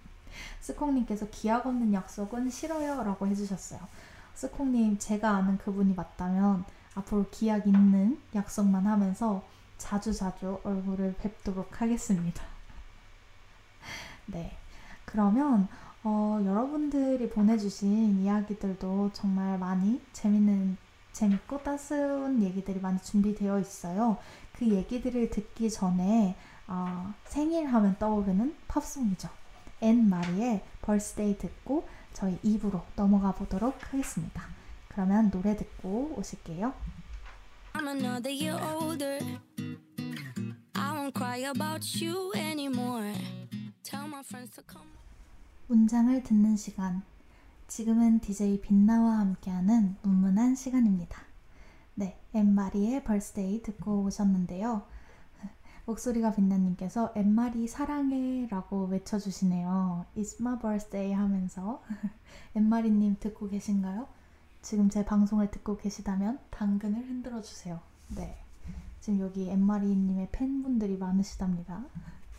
[0.61, 3.79] 스콩님께서 기약 없는 약속은 싫어요 라고 해주셨어요.
[4.35, 9.43] 스콩님 제가 아는 그분이 맞다면 앞으로 기약 있는 약속만 하면서
[9.79, 12.43] 자주자주 얼굴을 뵙도록 하겠습니다.
[14.27, 14.55] 네.
[15.05, 15.67] 그러면
[16.07, 20.77] 어, 여러분들이 보내주신 이야기들도 정말 많이 재밌는,
[21.11, 24.19] 재밌고 따스운 얘기들이 많이 준비되어 있어요.
[24.53, 26.35] 그 얘기들을 듣기 전에
[26.67, 29.29] 어, 생일 하면 떠오르는 팝송이죠.
[29.81, 34.43] 앤 마리의 Birthday 듣고 저희 2부로 넘어가 보도록 하겠습니다.
[34.89, 36.71] 그러면 노래 듣고 오실게요.
[37.73, 39.19] I'm another year older.
[40.75, 43.11] I won't cry about you anymore.
[43.81, 44.95] Tell my friends to come.
[45.67, 47.01] 문장을 듣는 시간.
[47.67, 51.23] 지금은 DJ 빛나와 함께하는 문문한 시간입니다.
[51.95, 54.83] 네, 엠마리의 벌스데이 듣고 오셨는데요.
[55.85, 60.05] 목소리가 빛나님께서 엠마리 사랑해 라고 외쳐주시네요.
[60.15, 61.81] It's my birthday 하면서
[62.55, 64.07] 엠마리님 듣고 계신가요?
[64.61, 67.79] 지금 제 방송을 듣고 계시다면 당근을 흔들어 주세요.
[68.15, 68.37] 네.
[68.99, 71.85] 지금 여기 엠마리님의 팬분들이 많으시답니다.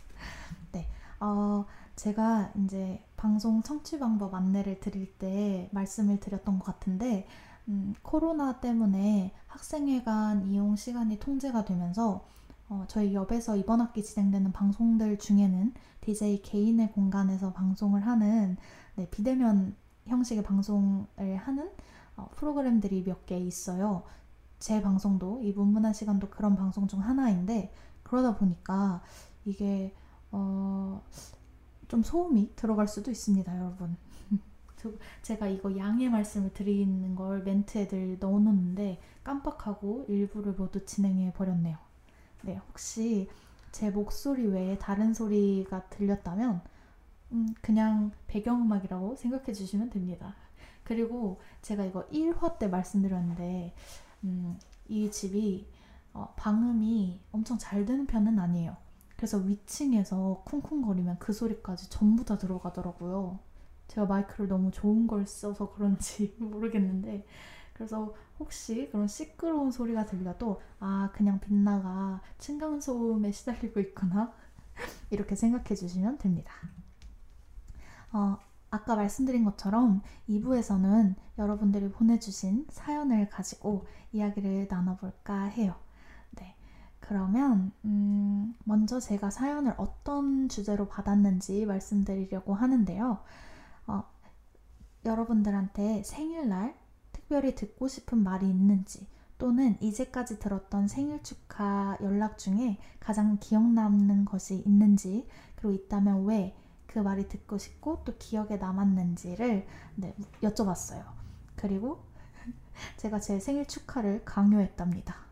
[0.71, 0.87] 네.
[1.19, 1.65] 어,
[1.97, 7.27] 제가 이제 방송 청취 방법 안내를 드릴 때 말씀을 드렸던 것 같은데,
[7.67, 12.25] 음, 코로나 때문에 학생회관 이용 시간이 통제가 되면서
[12.69, 18.57] 어, 저희 옆에서 이번 학기 진행되는 방송들 중에는 DJ 개인의 공간에서 방송을 하는
[18.95, 19.75] 네, 비대면
[20.05, 21.69] 형식의 방송을 하는
[22.15, 24.03] 어, 프로그램들이 몇 개 있어요.
[24.59, 27.71] 제 방송도 이 문문한 시간도 그런 방송 중 하나인데
[28.03, 29.01] 그러다 보니까
[29.45, 29.93] 이게
[30.31, 31.01] 어,
[31.87, 33.95] 좀 소음이 들어갈 수도 있습니다, 여러분.
[35.21, 41.77] 제가 이거 양해 말씀을 드리는 걸 멘트에 늘 넣어놓는데 깜빡하고 일부를 모두 진행해 버렸네요.
[42.43, 43.29] 네, 혹시
[43.71, 46.61] 제 목소리 외에 다른 소리가 들렸다면
[47.31, 50.35] 음, 그냥 배경음악이라고 생각해 주시면 됩니다.
[50.83, 53.73] 그리고 제가 이거 1화 때 말씀드렸는데
[54.23, 55.67] 음, 이 집이
[56.13, 58.77] 어, 방음이 엄청 잘 되는 편은 아니에요.
[59.17, 63.39] 그래서 위층에서 쿵쿵거리면 그 소리까지 전부 다 들어가더라고요.
[63.87, 67.25] 제가 마이크를 너무 좋은 걸 써서 그런지 모르겠는데
[67.73, 74.33] 그래서 혹시 그런 시끄러운 소리가 들려도 아 그냥 빛나가 층간소음에 시달리고 있구나
[75.09, 76.53] 이렇게 생각해 주시면 됩니다.
[78.11, 78.37] 어,
[78.69, 85.75] 아까 말씀드린 것처럼 2부에서는 여러분들이 보내주신 사연을 가지고 이야기를 나눠볼까 해요.
[87.07, 87.09] 네.
[87.09, 93.19] 그러면, 음, 먼저 제가 사연을 어떤 주제로 받았는지 말씀드리려고 하는데요.
[93.87, 94.03] 어,
[95.05, 96.75] 여러분들한테 생일날
[97.13, 104.25] 특별히 듣고 싶은 말이 있는지 또는 이제까지 들었던 생일 축하 연락 중에 가장 기억 남는
[104.25, 106.55] 것이 있는지 그리고 있다면 왜
[106.87, 111.03] 그 말이 듣고 싶고 또 기억에 남았는지를 네, 여쭤봤어요.
[111.55, 112.03] 그리고
[112.97, 115.26] 제가 제 생일 축하를 강요했답니다.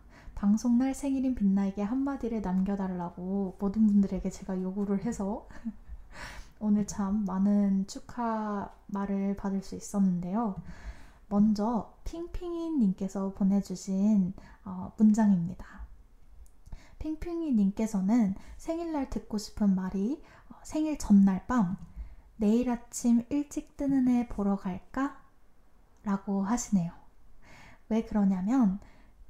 [0.46, 5.50] 방송날 생일인 빛나에게 한마디를 남겨달라고 모든 분들에게 제가 요구를 해서
[6.62, 10.56] 오늘 참 많은 축하 말을 받을 수 있었는데요.
[11.30, 14.34] 먼저 핑핑이님께서 보내주신
[14.66, 15.66] 어, 문장입니다.
[17.00, 21.76] 핑핑이님께서는 생일날 듣고 싶은 말이 어, 생일 전날 밤
[22.36, 25.20] 내일 아침 일찍 뜨는 애 보러 갈까?
[26.04, 26.92] 라고 하시네요.
[27.90, 28.80] 왜 그러냐면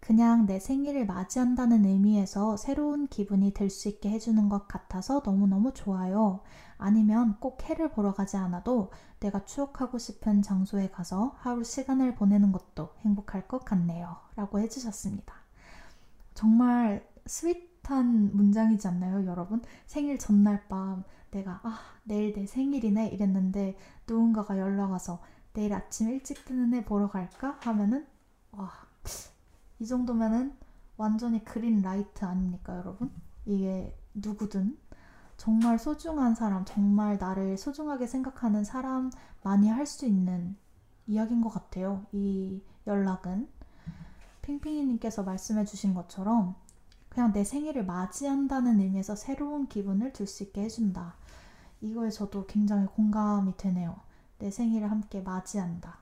[0.05, 6.41] 그냥 내 생일을 맞이한다는 의미에서 새로운 기분이 들 수 있게 해주는 것 같아서 너무너무 좋아요.
[6.77, 12.91] 아니면 꼭 해를 보러 가지 않아도 내가 추억하고 싶은 장소에 가서 하루 시간을 보내는 것도
[12.99, 14.15] 행복할 것 같네요.
[14.35, 15.33] 라고 해주셨습니다.
[16.35, 19.63] 정말 sweet한 문장이지 않나요, 여러분?
[19.87, 23.75] 생일 전날 밤 내가 아, 내일 내 생일이네 이랬는데
[24.07, 25.19] 누군가가 연락 와서
[25.53, 27.57] 내일 아침 일찍 뜨는 해 보러 갈까?
[27.61, 28.05] 하면은
[28.51, 28.71] 와,
[29.79, 30.55] 이 정도면은
[30.97, 33.11] 완전히 green light 아닙니까, 여러분?
[33.45, 34.77] 이게 누구든
[35.37, 40.55] 정말 소중한 사람, 정말 나를 소중하게 생각하는 사람만이 할 수 있는
[41.07, 42.05] 이야기인 것 같아요.
[42.11, 43.47] 이 연락은.
[44.41, 46.55] 핑핑이님께서 말씀해 주신 것처럼
[47.09, 51.15] 그냥 내 생일을 맞이한다는 의미에서 새로운 기분을 들수 있게 해준다.
[51.81, 53.95] 이거에 저도 굉장히 공감이 되네요.
[54.39, 55.97] 내 생일을 함께 맞이한다.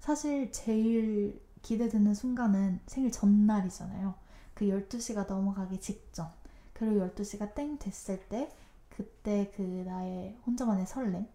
[0.00, 4.14] 사실 제일 기대되는 순간은 생일 전날이잖아요.
[4.54, 6.28] 그 12시가 넘어가기 직전.
[6.72, 8.50] 그리고 12시가 땡 됐을 때
[8.88, 11.26] 그때 그 나의 혼자만의 설렘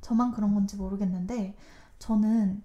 [0.00, 1.56] 저만 그런 건지 모르겠는데
[1.98, 2.62] 저는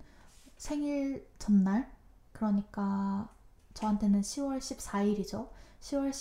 [0.58, 1.92] 생일 전날
[2.32, 3.30] 그러니까
[3.74, 5.50] 저한테는 10월 14일이죠.
[5.82, 6.12] 10월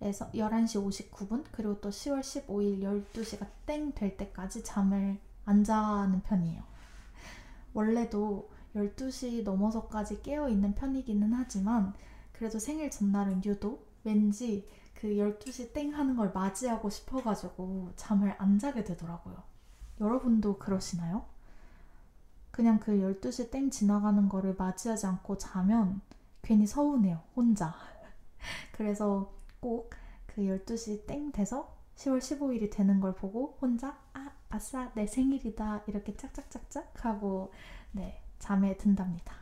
[0.00, 6.62] 14일에서 11시 59분 그리고 또 10월 15일 12시가 땡 될 때까지 잠을 안 자는 편이에요.
[7.74, 11.94] 원래도 12시 넘어서까지 깨어 있는 편이기는 하지만
[12.32, 18.84] 그래도 생일 전날은 유독 왠지 그 12시 땡 하는 걸 맞이하고 싶어가지고 잠을 안 자게
[18.84, 19.42] 되더라고요.
[20.00, 21.24] 여러분도 그러시나요?
[22.50, 26.00] 그냥 그 12시 땡 지나가는 거를 맞이하지 않고 자면
[26.42, 27.74] 괜히 서운해요, 혼자.
[28.72, 35.06] 그래서 꼭 그 12시 땡 돼서 10월 15일이 되는 걸 보고 혼자 아, 아싸, 내
[35.06, 35.84] 생일이다.
[35.86, 37.50] 이렇게 짝짝짝짝 하고
[37.92, 39.34] 네, 잠에 든답니다.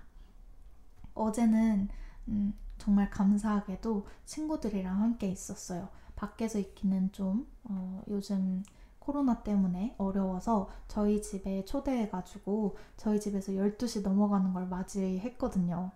[1.15, 1.89] 어제는
[2.29, 5.89] 음, 정말 감사하게도 친구들이랑 함께 있었어요.
[6.17, 8.63] 밖에서 있기는 좀 어, 요즘
[8.99, 15.91] 코로나 때문에 어려워서 저희 집에 초대해가지고 저희 집에서 12시 넘어가는 걸 맞이했거든요.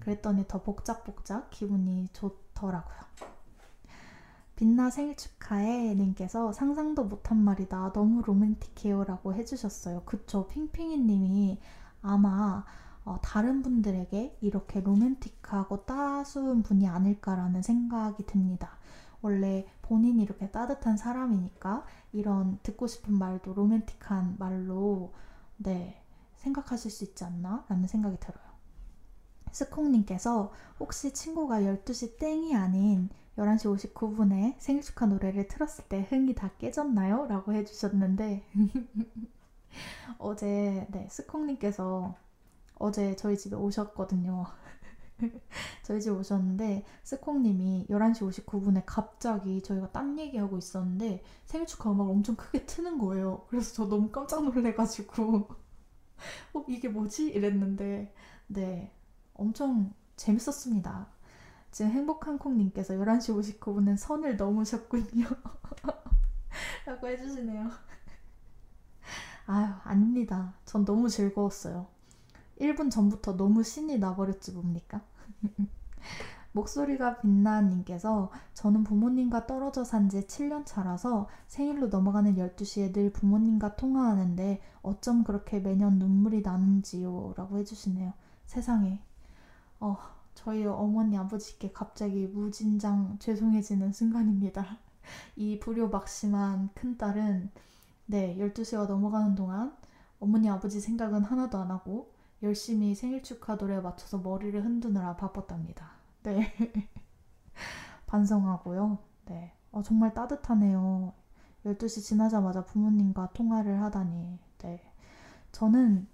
[0.00, 3.04] 그랬더니 더 복작복작 기분이 좋더라고요.
[4.56, 7.92] 빛나 생일 축하해 님께서 상상도 못한 말이다.
[7.92, 10.02] 너무 로맨틱해요 라고 해주셨어요.
[10.04, 10.46] 그쵸.
[10.48, 11.60] 핑핑이 님이
[12.04, 12.64] 아마
[13.04, 18.78] 어, 다른 분들에게 이렇게 로맨틱하고 따스운 분이 아닐까라는 생각이 듭니다.
[19.20, 25.12] 원래 본인이 이렇게 따뜻한 사람이니까 이런 듣고 싶은 말도 로맨틱한 말로
[25.56, 26.02] 네
[26.36, 28.44] 생각하실 수 있지 않나 라는 생각이 들어요.
[29.50, 36.50] 스콩님께서 혹시 친구가 12시 땡이 아닌 11시 59분에 생일 축하 노래를 틀었을 때 흥이 다
[36.58, 37.26] 깨졌나요?
[37.26, 38.44] 라고 해주셨는데
[40.18, 42.14] 어제 네 스콩님께서
[42.76, 44.44] 어제 저희 집에 오셨거든요.
[45.82, 52.36] 저희 집 오셨는데 스콩님이 11시 59분에 갑자기 저희가 딴 얘기하고 있었는데 생일 축하 음악을 엄청
[52.36, 53.46] 크게 트는 거예요.
[53.48, 55.48] 그래서 저 너무 깜짝 놀래가지고
[56.54, 57.28] 어, 이게 뭐지?
[57.28, 58.12] 이랬는데
[58.48, 58.92] 네
[59.34, 61.08] 엄청 재밌었습니다.
[61.70, 65.26] 지금 행복한 콩님께서 11시 59분은 선을 넘으셨군요.
[66.86, 67.70] 라고 해주시네요.
[69.46, 70.54] 아유, 아닙니다.
[70.64, 71.86] 전 너무 즐거웠어요.
[72.60, 75.02] 1분 전부터 너무 신이 나버렸지 뭡니까?
[76.52, 84.62] 목소리가 빛나님께서 저는 부모님과 떨어져 산 지 7년 차라서 생일로 넘어가는 12시에 늘 부모님과 통화하는데
[84.82, 88.12] 어쩜 그렇게 매년 눈물이 나는지요 라고 해주시네요.
[88.46, 89.00] 세상에.
[89.80, 89.96] 어,
[90.34, 94.78] 저희 어머니 아버지께 갑자기 무진장 죄송해지는 순간입니다.
[95.36, 97.50] 이 불효 막심한 큰딸은
[98.06, 99.76] 네, 12시가 넘어가는 동안
[100.20, 102.12] 어머니 아버지 생각은 하나도 안 하고
[102.42, 105.92] 열심히 생일 축하 노래에 맞춰서 머리를 흔드느라 바빴답니다.
[106.22, 106.52] 네.
[108.06, 108.98] 반성하고요.
[109.26, 109.52] 네.
[109.72, 111.12] 어, 정말 따뜻하네요.
[111.64, 114.38] 12시 지나자마자 부모님과 통화를 하다니.
[114.58, 114.92] 네.
[115.52, 116.06] 저는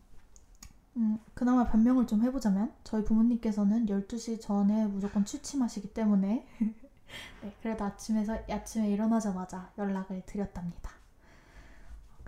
[0.96, 6.46] 음, 그나마 변명을 좀 해보자면 저희 부모님께서는 12시 전에 무조건 취침하시기 때문에
[7.42, 10.99] 네, 그래도 아침에서 아침에 일어나자마자 연락을 드렸답니다.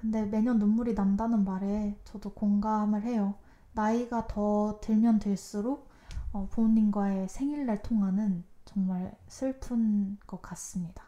[0.03, 3.37] 근데 매년 눈물이 난다는 말에 저도 공감을 해요.
[3.73, 5.89] 나이가 더 들면 들수록
[6.33, 11.05] 어, 부모님과의 생일날 통화는 정말 슬픈 것 같습니다.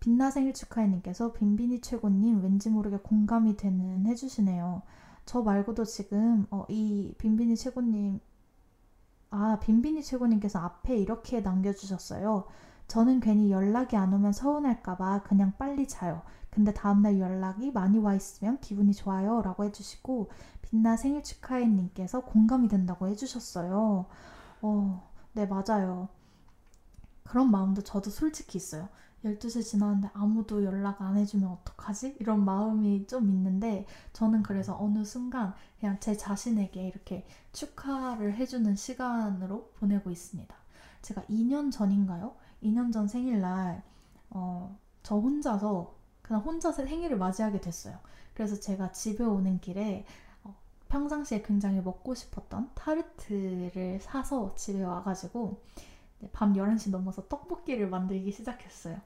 [0.00, 4.82] 빛나 생일 축하해님께서 빈빈이 최고님 왠지 모르게 공감이 되는 해주시네요.
[5.24, 8.18] 저 말고도 지금 어, 이 빈빈이 최고님
[9.30, 12.44] 아 빈빈이 최고님께서 앞에 이렇게 남겨주셨어요.
[12.94, 16.22] 저는 괜히 연락이 안 오면 서운할까봐 그냥 빨리 자요.
[16.48, 19.42] 근데 다음날 연락이 많이 와 있으면 기분이 좋아요.
[19.42, 20.30] 라고 해주시고,
[20.62, 24.06] 빛나 생일 축하해님께서 공감이 된다고 해주셨어요.
[24.62, 26.08] 어, 네, 맞아요.
[27.24, 28.88] 그런 마음도 저도 솔직히 있어요.
[29.24, 32.18] 12시 지났는데 아무도 연락 안 해주면 어떡하지?
[32.20, 39.72] 이런 마음이 좀 있는데 저는 그래서 어느 순간 그냥 제 자신에게 이렇게 축하를 해주는 시간으로
[39.80, 40.54] 보내고 있습니다.
[41.02, 42.43] 제가 2년 전인가요?
[42.64, 43.82] 2년 전 생일날
[44.30, 47.98] 어, 저 혼자서 그냥 혼자서 생일을 맞이하게 됐어요.
[48.34, 50.04] 그래서 제가 집에 오는 길에
[50.42, 50.54] 어,
[50.88, 55.62] 평상시에 굉장히 먹고 싶었던 타르트를 사서 집에 와가지고
[56.32, 58.98] 밤 11시 넘어서 떡볶이를 만들기 시작했어요.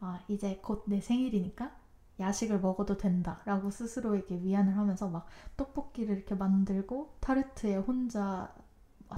[0.00, 1.72] 아, 이제 곧 내 생일이니까
[2.20, 5.26] 야식을 먹어도 된다 라고 스스로에게 위안을 하면서 막
[5.56, 8.52] 떡볶이를 이렇게 만들고 타르트에 혼자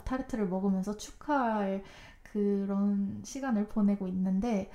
[0.05, 1.83] 타르트를 먹으면서 축하할
[2.33, 4.70] 그런 시간을 보내고 있는데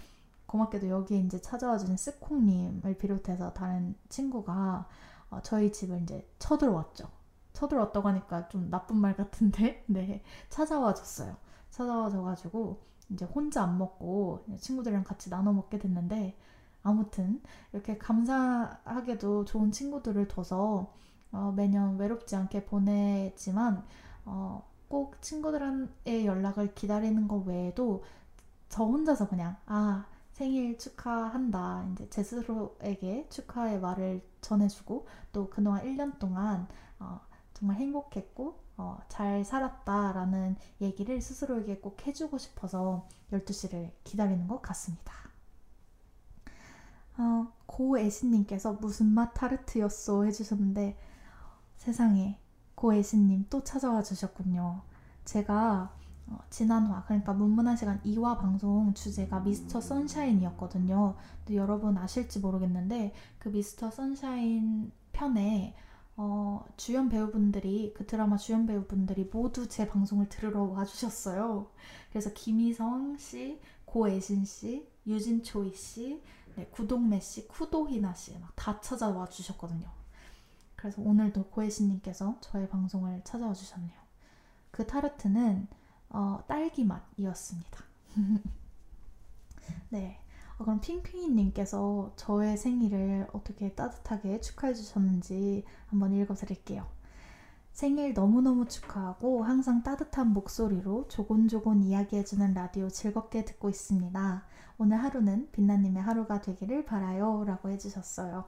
[0.45, 4.87] 고맙게도 여기에 이제 찾아와 주는 스콩님을 비롯해서 다른 친구가
[5.29, 7.09] 어, 저희 집을 이제 쳐들어왔죠.
[7.53, 10.23] 쳐들어왔다고 하니까 좀 나쁜 말 같은데, 네.
[10.49, 11.35] 찾아와 줬어요.
[11.69, 12.79] 찾아와 줘가지고
[13.09, 16.37] 이제 혼자 안 먹고 친구들이랑 같이 나눠 먹게 됐는데
[16.83, 17.41] 아무튼
[17.73, 20.93] 이렇게 감사하게도 좋은 친구들을 둬서
[21.31, 23.83] 어, 매년 외롭지 않게 보내지만
[24.25, 28.03] 어, 꼭 친구들의 연락을 기다리는 것 외에도
[28.69, 36.19] 저 혼자서 그냥 아 생일 축하한다 이제 제 스스로에게 축하의 말을 전해주고 또 그동안 1년
[36.19, 36.67] 동안
[36.99, 37.19] 어,
[37.53, 45.13] 정말 행복했고 어, 잘 살았다라는 얘기를 스스로에게 꼭 해주고 싶어서 12시를 기다리는 것 같습니다.
[47.17, 50.95] 어, 고애신님께서 무슨 맛 타르트였어 해주셨는데
[51.77, 52.39] 세상에
[52.77, 54.81] 고애신님 또 찾아와 주셨군요.
[55.25, 55.91] 제가
[56.27, 61.15] 어, 지난화 그러니까 문문한 시간 2화 방송 주제가 미스터 선샤인이었거든요.
[61.45, 65.75] 근데 여러분 아실지 모르겠는데 그 미스터 선샤인 편에
[66.17, 71.67] 어, 주연 배우분들이 그 드라마 주연 배우분들이 모두 제 방송을 들으러 와주셨어요.
[72.11, 76.21] 그래서 김희성 씨, 고애신 씨, 유진초이 씨,
[76.55, 79.87] 네, 구동매 씨, 쿠도히나 씨 막 다 찾아와 주셨거든요.
[80.77, 83.97] 그래서 오늘도 고혜신님께서 저의 방송을 찾아와 주셨네요.
[84.71, 85.67] 그 타르트는
[86.09, 87.83] 어, 딸기 맛이었습니다.
[89.89, 90.19] 네.
[90.57, 96.87] 어, 그럼 핑핑이님께서 저의 생일을 어떻게 따뜻하게 축하해 주셨는지 한번 읽어드릴게요.
[97.71, 104.45] 생일 너무너무 축하하고 항상 따뜻한 목소리로 조곤조곤 이야기해주는 라디오 즐겁게 듣고 있습니다.
[104.77, 107.43] 오늘 하루는 빛나님의 하루가 되기를 바라요.
[107.45, 108.45] 라고 해주셨어요.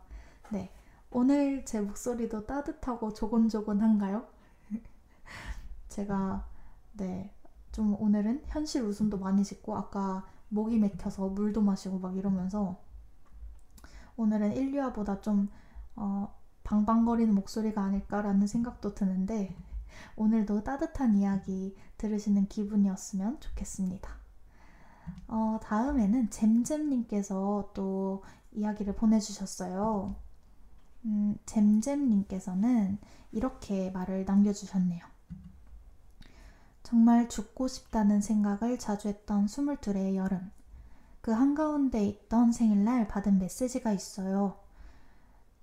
[0.51, 0.71] 네.
[1.11, 4.27] 오늘 제 목소리도 따뜻하고 조곤조곤한가요?
[5.89, 6.47] 제가,
[6.93, 7.33] 네.
[7.71, 12.77] 좀 오늘은 현실 웃음도 많이 짓고, 아까 목이 맥혀서 물도 마시고 막 이러면서
[14.17, 15.49] 오늘은 1, 2화보다 좀
[15.95, 19.55] 어, 방방거리는 목소리가 아닐까라는 생각도 드는데
[20.15, 24.09] 오늘도 따뜻한 이야기 들으시는 기분이었으면 좋겠습니다.
[25.27, 30.15] 어, 다음에는 잼잼님께서 또 이야기를 보내주셨어요.
[31.05, 32.97] 음, 잼잼님께서는
[33.31, 35.05] 이렇게 말을 남겨주셨네요.
[36.83, 40.51] 정말 죽고 싶다는 생각을 자주 했던 22의 여름.
[41.21, 44.57] 그 한가운데 있던 생일날 받은 메시지가 있어요.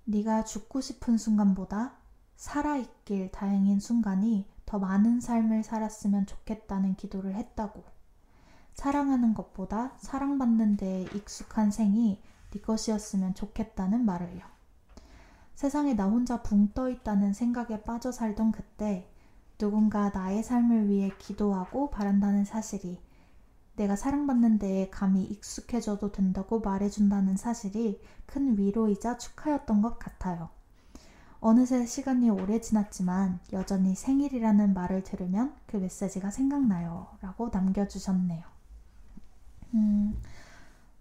[0.05, 1.97] 네가 죽고 싶은 순간보다
[2.37, 7.83] 살아있길 다행인 순간이 더 많은 삶을 살았으면 좋겠다는 기도를 했다고.
[8.73, 12.21] 사랑하는 것보다 사랑받는 데에 익숙한 생이
[12.51, 14.56] 네 것이었으면 좋겠다는 말을요.
[15.57, 19.09] 세상에 나 혼자 붕 떠 있다는 생각에 빠져 살던 그때
[19.57, 23.01] 누군가 나의 삶을 위해 기도하고 바란다는 사실이
[23.75, 30.49] 내가 사랑받는 데에 감히 익숙해져도 된다고 말해준다는 사실이 큰 위로이자 축하였던 것 같아요.
[31.39, 37.07] 어느새 시간이 오래 지났지만 여전히 생일이라는 말을 들으면 그 메시지가 생각나요.
[37.21, 38.43] 라고 남겨주셨네요.
[39.73, 40.21] 음,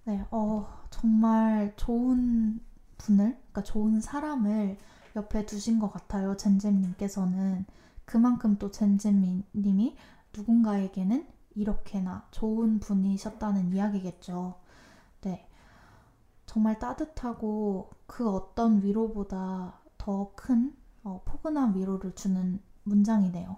[0.05, 2.59] 네, 어, 정말 좋은
[2.99, 4.79] 분을, 그러니까 좋은 사람을
[5.17, 6.37] 옆에 두신 것 같아요.
[6.37, 7.65] 젠잼님께서는.
[8.05, 9.97] 그만큼 또 젠젠님이
[10.35, 14.55] 누군가에게는 이렇게나 좋은 분이셨다는 이야기겠죠.
[15.23, 15.49] 네.
[16.45, 23.57] 정말 따뜻하고 그 어떤 위로보다 더큰 어, 포근한 위로를 주는 문장이네요.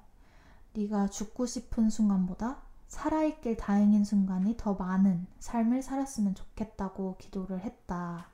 [0.75, 8.29] 네가 죽고 싶은 순간보다 살아있길 다행인 순간이 더 많은 삶을 살았으면 좋겠다고 기도를 했다.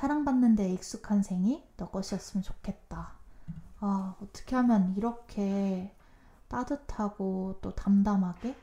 [0.00, 3.12] 사랑받는 데 익숙한 생이 너 것이었으면 좋겠다.
[3.80, 5.94] 아, 어떻게 하면 이렇게
[6.48, 8.56] 따뜻하고 또 담담하게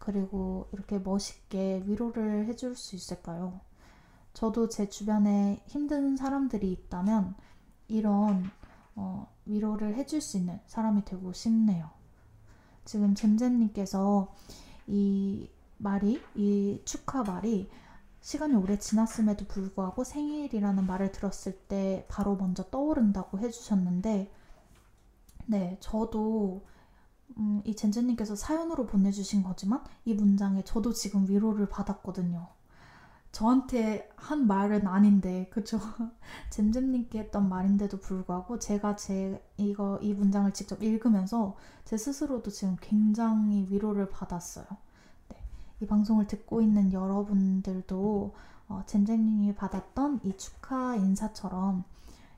[0.00, 3.60] 그리고 이렇게 멋있게 위로를 해줄 수 있을까요?
[4.34, 7.36] 저도 제 주변에 힘든 사람들이 있다면
[7.86, 8.50] 이런
[8.96, 11.88] 어, 위로를 해줄 수 있는 사람이 되고 싶네요.
[12.84, 14.34] 지금 잼잼님께서
[14.88, 17.70] 이 말이, 이 축하 말이
[18.20, 24.30] 시간이 오래 지났음에도 불구하고 생일이라는 말을 들었을 때 바로 먼저 떠오른다고 해주셨는데
[25.46, 26.64] 네, 저도
[27.38, 32.48] 음, 이 젠젠님께서 사연으로 보내주신 거지만 이 문장에 저도 지금 위로를 받았거든요.
[33.32, 35.78] 저한테 한 말은 아닌데, 그쵸?
[36.50, 43.66] 잼잼님께 했던 말인데도 불구하고 제가 제 이거 이 문장을 직접 읽으면서 제 스스로도 지금 굉장히
[43.70, 44.66] 위로를 받았어요.
[45.80, 48.34] 네, 이 방송을 듣고 있는 여러분들도
[48.68, 51.84] 어, 잼잼님이 받았던 이 축하 인사처럼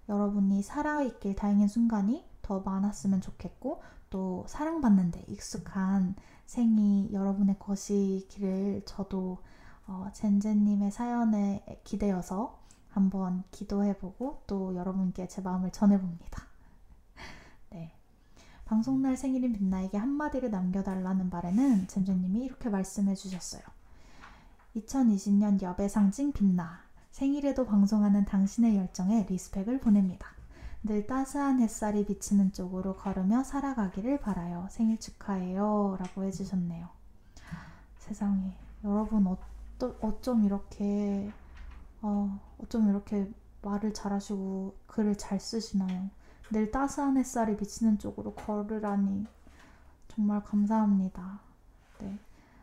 [0.08, 6.14] 여러분이 살아있길 다행인 순간이 더 많았으면 좋겠고 또 사랑받는데 익숙한
[6.46, 9.38] 생이 여러분의 것이기를 저도
[9.86, 12.58] 어, 젠젠님의 사연에 기대어서
[12.90, 16.51] 한번 기도해보고 또 여러분께 제 마음을 전해봅니다.
[18.72, 18.74] 네.
[18.74, 23.60] 방송날 생일인 빛나에게 한마디를 남겨달라는 말에는 잼잼님이 이렇게 말씀해 주셨어요.
[24.76, 26.80] 2020년 여배 상징 빛나.
[27.10, 30.28] 생일에도 방송하는 당신의 열정에 리스펙을 보냅니다.
[30.82, 34.66] 늘 따스한 햇살이 비치는 쪽으로 걸으며 살아가기를 바라요.
[34.70, 35.98] 생일 축하해요.
[36.00, 36.88] 라고 해주셨네요.
[37.98, 38.56] 세상에.
[38.84, 41.30] 여러분, 어떠, 어쩜 이렇게,
[42.00, 46.08] 어, 어쩜 이렇게 말을 잘하시고 글을 잘 쓰시나요?
[46.50, 49.26] 늘 따스한 햇살이 비치는 쪽으로 걸으라니
[50.08, 51.40] 정말 감사합니다.
[52.00, 52.18] 네.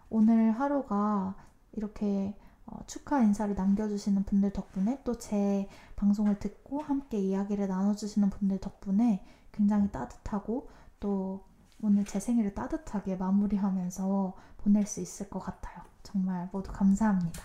[0.10, 1.36] 오늘 하루가
[1.74, 8.60] 이렇게 어, 축하 인사를 남겨주시는 분들 덕분에 또 제 방송을 듣고 함께 이야기를 나눠주시는 분들
[8.60, 10.70] 덕분에 굉장히 따뜻하고
[11.00, 11.44] 또
[11.82, 15.82] 오늘 제 생일을 따뜻하게 마무리하면서 보낼 수 있을 것 같아요.
[16.04, 17.42] 정말 모두 감사합니다.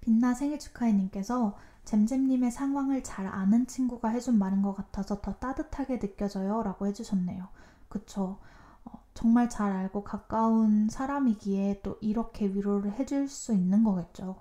[0.00, 1.56] 빛나 생일 축하해님께서
[1.88, 6.62] 잼잼님의 상황을 잘 아는 친구가 해준 말인 것 같아서 더 따뜻하게 느껴져요.
[6.62, 7.48] 라고 해주셨네요.
[7.88, 8.38] 그쵸.
[8.84, 14.36] 어, 정말 잘 알고 가까운 사람이기에 또 이렇게 위로를 해줄 수 있는 거겠죠.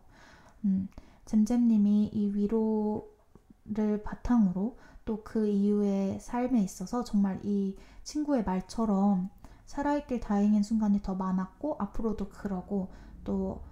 [0.65, 0.89] 음,
[1.23, 9.29] 잼잼님이 이 위로를 바탕으로 또 그 이후의 삶에 있어서 정말 이 친구의 말처럼
[9.65, 12.91] 살아있길 다행인 순간이 더 많았고 앞으로도 그러고
[13.23, 13.63] 또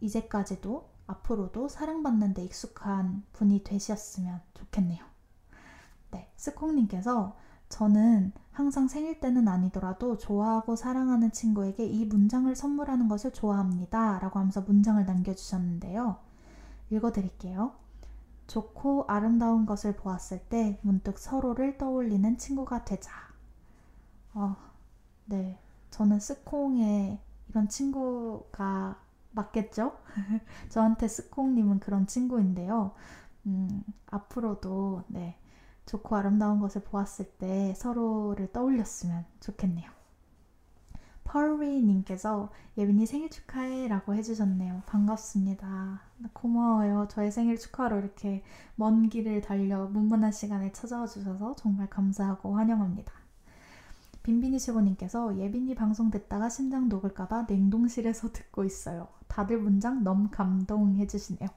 [0.00, 5.04] 이제까지도 앞으로도 사랑받는 데 익숙한 분이 되셨으면 좋겠네요.
[6.10, 7.36] 네, 스콩님께서
[7.68, 14.18] 저는 항상 생일 때는 아니더라도 좋아하고 사랑하는 친구에게 이 문장을 선물하는 것을 좋아합니다.
[14.18, 16.18] 라고 하면서 문장을 남겨주셨는데요.
[16.90, 17.72] 읽어드릴게요.
[18.46, 23.10] 좋고 아름다운 것을 보았을 때 문득 서로를 떠올리는 친구가 되자.
[24.34, 24.56] 어,
[25.24, 25.58] 네.
[25.90, 28.98] 저는 스콩의 이런 친구가
[29.32, 29.96] 맞겠죠?
[30.70, 32.92] 저한테 스콩님은 그런 친구인데요.
[33.46, 35.36] 음, 앞으로도 네,
[35.86, 39.90] 좋고 아름다운 것을 보았을 때 서로를 떠올렸으면 좋겠네요.
[41.24, 44.82] 펄리님께서 예빈이 생일 축하해 라고 해주셨네요.
[44.86, 46.02] 반갑습니다.
[46.34, 47.08] 고마워요.
[47.08, 48.44] 저의 생일 축하로 이렇게
[48.76, 53.21] 먼 길을 달려 문문한 시간에 찾아와 주셔서 정말 감사하고 환영합니다.
[54.22, 59.08] 빈빈이 최고님께서 예빈이 방송 듣다가 심장 녹을까봐 냉동실에서 듣고 있어요.
[59.26, 61.48] 다들 문장 너무 감동해주시네요.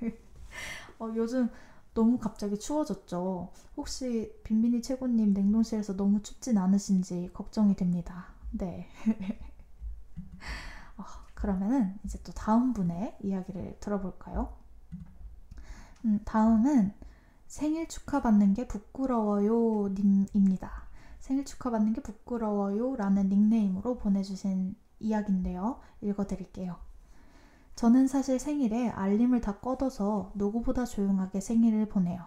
[1.00, 1.50] 어, 요즘
[1.94, 3.50] 너무 갑자기 추워졌죠.
[3.76, 8.26] 혹시 빈빈이 최고님 냉동실에서 너무 춥진 않으신지 걱정이 됩니다.
[8.52, 8.86] 네.
[10.96, 11.04] 어,
[11.34, 14.56] 그러면은 이제 또 다음 분의 이야기를 들어볼까요?
[16.04, 16.92] 음, 다음은
[17.46, 20.91] 생일 축하받는 게 부끄러워요 님입니다.
[21.22, 25.78] 생일 축하받는 게 부끄러워요 라는 닉네임으로 보내주신 이야기인데요.
[26.00, 26.76] 읽어드릴게요.
[27.76, 32.26] 저는 사실 생일에 알림을 다 꺼둬서 누구보다 조용하게 생일을 보내요.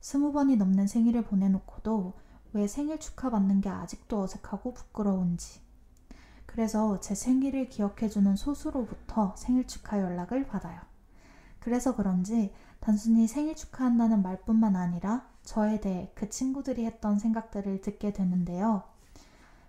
[0.00, 2.14] 스무 번이 넘는 생일을 보내놓고도
[2.54, 5.60] 왜 생일 축하받는 게 아직도 어색하고 부끄러운지.
[6.44, 10.80] 그래서 제 생일을 기억해주는 소수로부터 생일 축하 연락을 받아요.
[11.60, 18.82] 그래서 그런지 단순히 생일 축하한다는 말뿐만 아니라 저에 대해 그 친구들이 했던 생각들을 듣게 되는데요.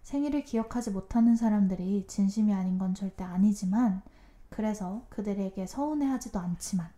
[0.03, 4.01] 생일을 기억하지 못하는 사람들이 진심이 아닌 건 절대 아니지만,
[4.49, 6.89] 그래서 그들에게 서운해하지도 않지만,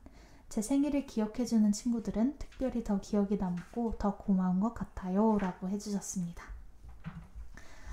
[0.49, 5.37] 제 생일을 기억해주는 친구들은 특별히 더 기억이 남고 더 고마운 것 같아요.
[5.37, 6.43] 라고 해주셨습니다.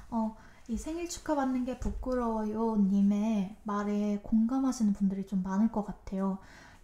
[0.08, 0.34] 어,
[0.68, 6.38] 이 생일 축하받는 게 부끄러워요 님의 말에 공감하시는 분들이 좀 많을 것 같아요.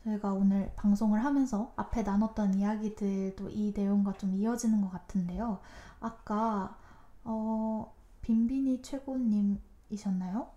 [0.04, 5.60] 저희가 오늘 방송을 하면서 앞에 나눴던 이야기들도 이 내용과 좀 이어지는 것 같은데요.
[6.00, 6.76] 아까
[7.24, 10.48] 어, 빈빈이 최고님이셨나요?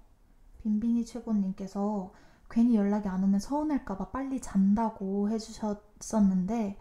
[0.64, 2.12] 빈빈이 최고님께서
[2.50, 6.78] 괜히 연락이 안 오면 서운할까봐 빨리 잔다고 해주셨었는데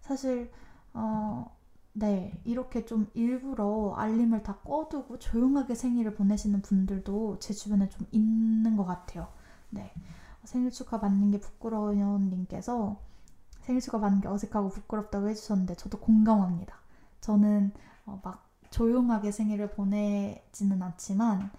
[0.00, 0.50] 사실
[0.94, 1.56] 어,
[1.92, 8.76] 네 이렇게 좀 일부러 알림을 다 꺼두고 조용하게 생일을 보내시는 분들도 제 주변에 좀 있는
[8.76, 9.28] 것 같아요.
[9.70, 9.92] 네.
[10.48, 12.96] 생일 축하 받는 게 부끄러워요 님께서
[13.60, 16.74] 생일 축하 받는 게 어색하고 부끄럽다고 해주셨는데 저도 공감합니다.
[17.20, 17.70] 저는
[18.06, 21.50] 어, 막 조용하게 생일을 보내지는 않지만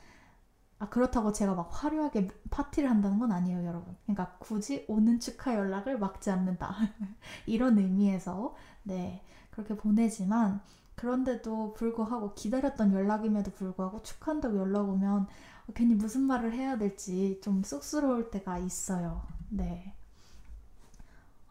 [0.79, 3.95] 아 그렇다고 제가 막 화려하게 파티를 한다는 건 아니에요 여러분.
[4.05, 6.73] 그러니까 굳이 오는 축하 연락을 막지 않는다
[7.45, 10.61] 이런 의미에서 네 그렇게 보내지만
[10.95, 15.27] 그런데도 불구하고 기다렸던 연락임에도 불구하고 축하한다고 연락 오면
[15.73, 19.21] 괜히 무슨 말을 해야 될지 좀 쑥스러울 때가 있어요.
[19.49, 19.93] 네.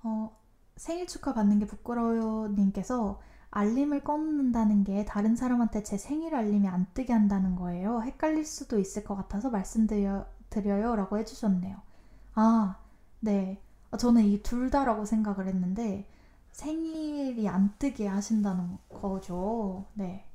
[0.03, 0.37] 어,
[0.77, 6.87] 생일 축하 받는 게 부끄러워요 님께서 알림을 꺼놓는다는 게 다른 사람한테 제 생일 알림이 안
[6.95, 8.03] 뜨게 한다는 거예요.
[8.03, 11.77] 헷갈릴 수도 있을 것 같아서 말씀드려요 라고 해주셨네요.
[12.35, 12.77] 아,
[13.21, 13.61] 네.
[13.91, 16.07] 어, 저는 이 둘 다라고 생각을 했는데
[16.53, 19.87] 생일이 안 뜨게 하신다는 거죠.
[19.95, 20.28] 네.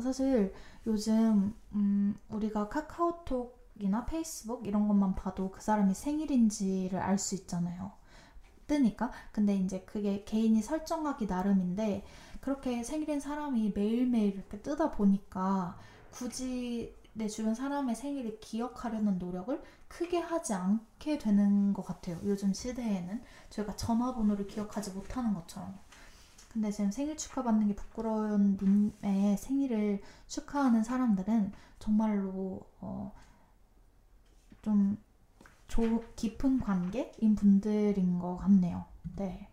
[0.00, 0.52] 사실
[0.86, 7.92] 요즘 음, 우리가 카카오톡이나 페이스북 이런 것만 봐도 그 사람이 생일인지를 알 수 있잖아요.
[8.66, 9.10] 뜨니까.
[9.32, 12.04] 근데 이제 그게 개인이 설정하기 나름인데
[12.40, 15.76] 그렇게 생일인 사람이 매일매일 이렇게 뜨다 보니까
[16.10, 22.18] 굳이 내 주변 사람의 생일을 기억하려는 노력을 크게 하지 않게 되는 것 같아요.
[22.24, 25.78] 요즘 시대에는 저희가 전화번호를 기억하지 못하는 것처럼.
[26.52, 33.12] 근데 지금 생일 축하받는 게 부끄러운 님의 생일을 축하하는 사람들은 정말로 어,
[34.60, 34.98] 좀
[35.66, 38.84] 조, 깊은 관계인 분들인 것 같네요.
[39.16, 39.48] 네.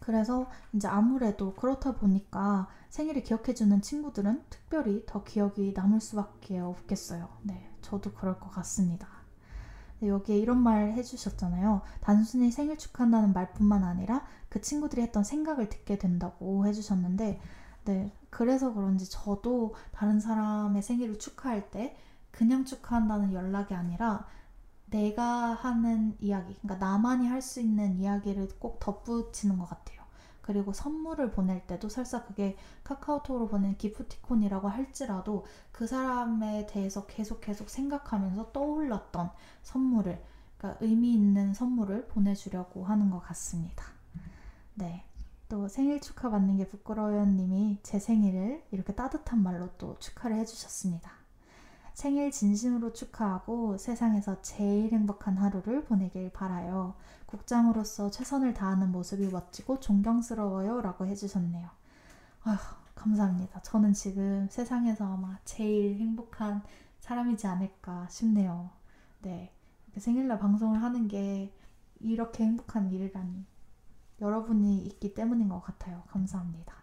[0.00, 7.28] 그래서 이제 아무래도 그렇다 보니까 생일을 기억해주는 친구들은 특별히 더 기억이 남을 수밖에 없겠어요.
[7.42, 9.19] 네, 저도 그럴 것 같습니다.
[10.00, 11.82] 네, 여기에 이런 말 해주셨잖아요.
[12.00, 17.40] 단순히 생일 축하한다는 말뿐만 아니라 그 친구들이 했던 생각을 듣게 된다고 해주셨는데,
[17.84, 21.96] 네, 그래서 그런지 저도 다른 사람의 생일을 축하할 때
[22.30, 24.26] 그냥 축하한다는 연락이 아니라
[24.90, 29.99] 내가 하는 이야기, 그러니까 나만이 할 수 있는 이야기를 꼭 덧붙이는 것 같아요.
[30.40, 37.68] 그리고 선물을 보낼 때도 설사 그게 카카오톡으로 보낸 기프티콘이라고 할지라도 그 사람에 대해서 계속 계속
[37.70, 39.30] 생각하면서 떠올랐던
[39.62, 40.22] 선물을,
[40.56, 43.84] 그러니까 의미 있는 선물을 보내주려고 하는 것 같습니다.
[44.74, 45.04] 네.
[45.48, 51.19] 또 생일 축하 받는 게 부끄러워요 님이 제 생일을 이렇게 따뜻한 말로 또 축하를 해주셨습니다.
[51.94, 56.94] 생일 진심으로 축하하고 세상에서 제일 행복한 하루를 보내길 바라요.
[57.26, 60.80] 국장으로서 최선을 다하는 모습이 멋지고 존경스러워요.
[60.80, 61.68] 라고 해주셨네요.
[62.44, 62.56] 아휴,
[62.94, 63.60] 감사합니다.
[63.62, 66.62] 저는 지금 세상에서 아마 제일 행복한
[67.00, 68.70] 사람이지 않을까 싶네요.
[69.22, 69.52] 네.
[69.96, 71.52] 생일날 방송을 하는 게
[72.00, 73.44] 이렇게 행복한 일이라니.
[74.20, 76.02] 여러분이 있기 때문인 것 같아요.
[76.08, 76.74] 감사합니다.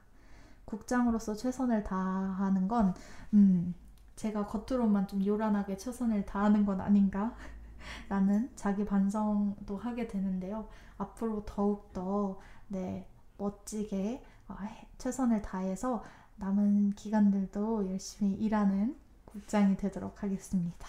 [0.66, 2.94] 국장으로서 최선을 다하는 건,
[3.34, 3.74] 음,
[4.18, 7.34] 제가 겉으로만 좀 요란하게 최선을 다하는 건 아닌가?
[8.10, 10.68] 라는 자기 반성도 하게 되는데요.
[10.98, 13.08] 앞으로 더욱더 네,
[13.38, 14.56] 멋지게 어,
[14.98, 16.04] 최선을 다해서
[16.38, 20.88] 남은 기간들도 열심히 일하는 국장이 되도록 하겠습니다.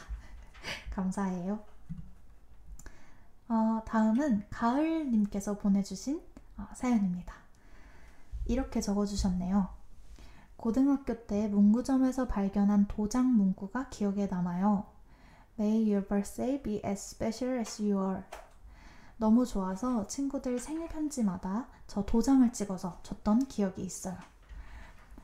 [0.91, 1.61] 감사해요.
[3.49, 6.23] 어, 다음은 가을님께서 보내주신
[6.57, 7.35] 어, 사연입니다.
[8.47, 9.78] 이렇게 적어주셨네요.
[10.59, 14.87] 고등학교 때 문구점에서 발견한 도장 문구가 기억에 남아요.
[15.59, 18.25] May your birthday be as special as you are.
[19.19, 24.17] 너무 좋아서 친구들 생일 편지마다 저 도장을 찍어서 줬던 기억이 있어요.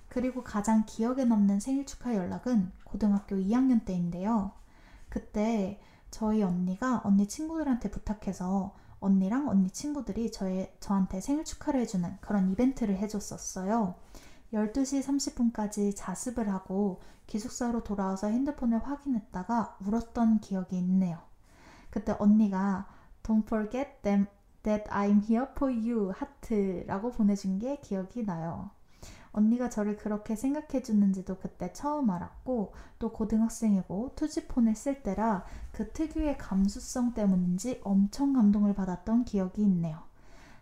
[0.09, 4.53] 그리고 가장 기억에 남는 생일 축하 연락은 고등학교 2학년 때인데요.
[5.09, 5.80] 그때
[6.12, 12.97] 저희 언니가 언니 친구들한테 부탁해서 언니랑 언니 친구들이 저의, 저한테 생일 축하를 해주는 그런 이벤트를
[12.99, 13.97] 해줬었어요.
[14.53, 21.18] 12시 30분까지 자습을 하고 기숙사로 돌아와서 핸드폰을 확인했다가 울었던 기억이 있네요.
[21.90, 22.86] 그때 언니가
[23.22, 24.26] Don't forget them,
[24.62, 28.70] that I'm here for you 하트라고 보내준 게 기억이 나요.
[29.32, 36.38] 언니가 저를 그렇게 생각해 주는지도 그때 처음 알았고 또 고등학생이고 투지폰을 쓸 때라 그 특유의
[36.38, 40.03] 감수성 때문인지 엄청 감동을 받았던 기억이 있네요.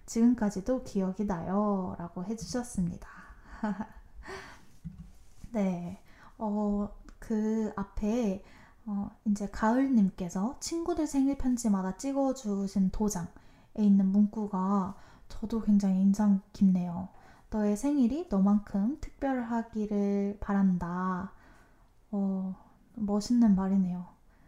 [0.07, 3.22] 지금까지도 기억이 나요 라고 해주셨습니다.
[5.53, 6.01] 네.
[6.39, 6.89] 어,
[7.19, 8.45] 그 앞에
[8.87, 13.29] 어, 이제 가을님께서 친구들 생일 편지마다 찍어주신 도장에
[13.79, 14.97] 있는 문구가
[15.29, 17.09] 저도 굉장히 인상 깊네요.
[17.51, 21.33] 너의 생일이 너만큼 특별하기를 바란다.
[22.11, 22.55] 어,
[22.95, 24.07] 멋있는 말이네요.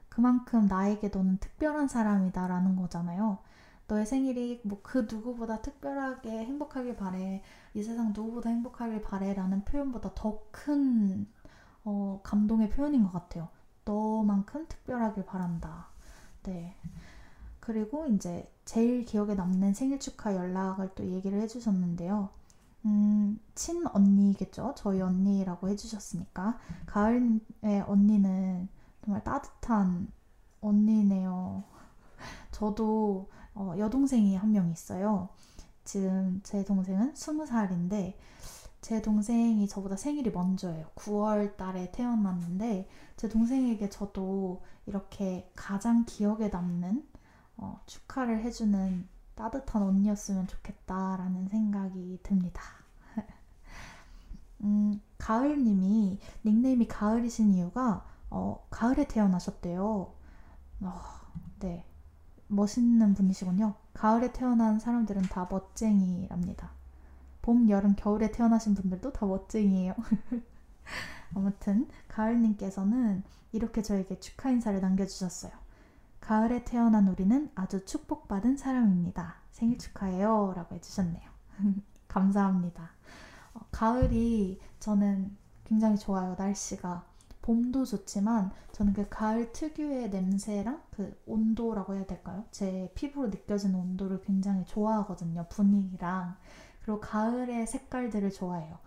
[0.08, 3.38] 그만큼 나에게 너는 특별한 사람이다라는 거잖아요.
[3.88, 7.42] 너의 생일이 뭐 그 누구보다 특별하게 행복하길 바래.
[7.74, 11.26] 이 세상 누구보다 행복하길 바래 라는 표현보다 더큰
[11.84, 13.48] 어, 감동의 표현인 것 같아요.
[13.84, 15.88] 너만큼 특별하길 바란다.
[16.44, 16.76] 네.
[17.60, 22.28] 그리고 이제 제일 기억에 남는 생일 축하 연락을 또 얘기를 해주셨는데요.
[22.86, 24.74] 음, 친 언니겠죠?
[24.76, 26.58] 저희 언니라고 해주셨으니까.
[26.86, 28.68] 가을의 언니는
[29.04, 30.08] 정말 따뜻한
[30.60, 31.64] 언니네요.
[32.52, 35.28] 저도 어, 여동생이 한 명 있어요.
[35.84, 38.18] 지금 제 동생은 스무 살인데
[38.80, 40.86] 제 동생이 저보다 생일이 먼저예요.
[40.94, 47.06] 9월 달에 태어났는데 제 동생에게 저도 이렇게 가장 기억에 남는
[47.56, 52.62] 어, 축하를 해주는 따뜻한 언니였으면 좋겠다라는 생각이 듭니다.
[54.62, 60.12] 음, 가을님이 닉네임이 가을이신 이유가 어, 가을에 태어나셨대요.
[60.82, 61.00] 어,
[61.60, 61.84] 네,
[62.48, 63.74] 멋있는 분이시군요.
[63.94, 66.70] 가을에 태어난 사람들은 다 멋쟁이랍니다.
[67.42, 69.94] 봄, 여름, 겨울에 태어나신 분들도 다 멋쟁이에요.
[71.34, 73.22] 아무튼 가을님께서는
[73.52, 75.52] 이렇게 저에게 축하 인사를 남겨주셨어요.
[76.20, 79.36] 가을에 태어난 우리는 아주 축복받은 사람입니다.
[79.50, 80.54] 생일 축하해요.
[80.56, 81.30] 라고 해주셨네요.
[82.08, 82.90] 감사합니다.
[83.54, 86.34] 어, 가을이 저는 굉장히 좋아요.
[86.38, 87.04] 날씨가.
[87.44, 92.44] 봄도 좋지만 저는 그 가을 특유의 냄새랑 그 온도라고 해야 될까요?
[92.50, 95.46] 제 피부로 느껴지는 온도를 굉장히 좋아하거든요.
[95.50, 96.36] 분위기랑.
[96.82, 98.78] 그리고 가을의 색깔들을 좋아해요.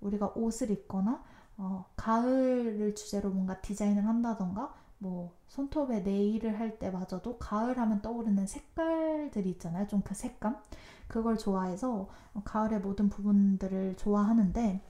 [0.00, 1.22] 우리가 옷을 입거나
[1.58, 9.50] 어, 가을을 주제로 뭔가 디자인을 한다던가 뭐 손톱에 네일을 할 때마저도 가을 하면 떠오르는 색깔들이
[9.50, 9.86] 있잖아요.
[9.88, 10.56] 좀 그 색감?
[11.08, 12.08] 그걸 좋아해서
[12.44, 14.80] 가을의 모든 부분들을 좋아하는데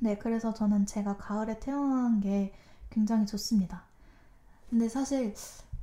[0.00, 2.52] 네, 그래서 저는 제가 가을에 태어난 게
[2.90, 3.84] 굉장히 좋습니다.
[4.70, 5.34] 근데 사실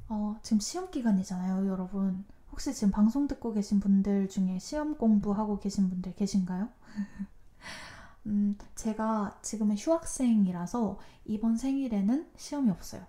[0.09, 2.25] 어, 지금 시험 기간이잖아요, 여러분.
[2.51, 6.67] 혹시 지금 방송 듣고 계신 분들 중에 시험 공부하고 계신 분들 계신가요?
[8.27, 13.03] 음, 제가 지금은 휴학생이라서 이번 생일에는 시험이 없어요.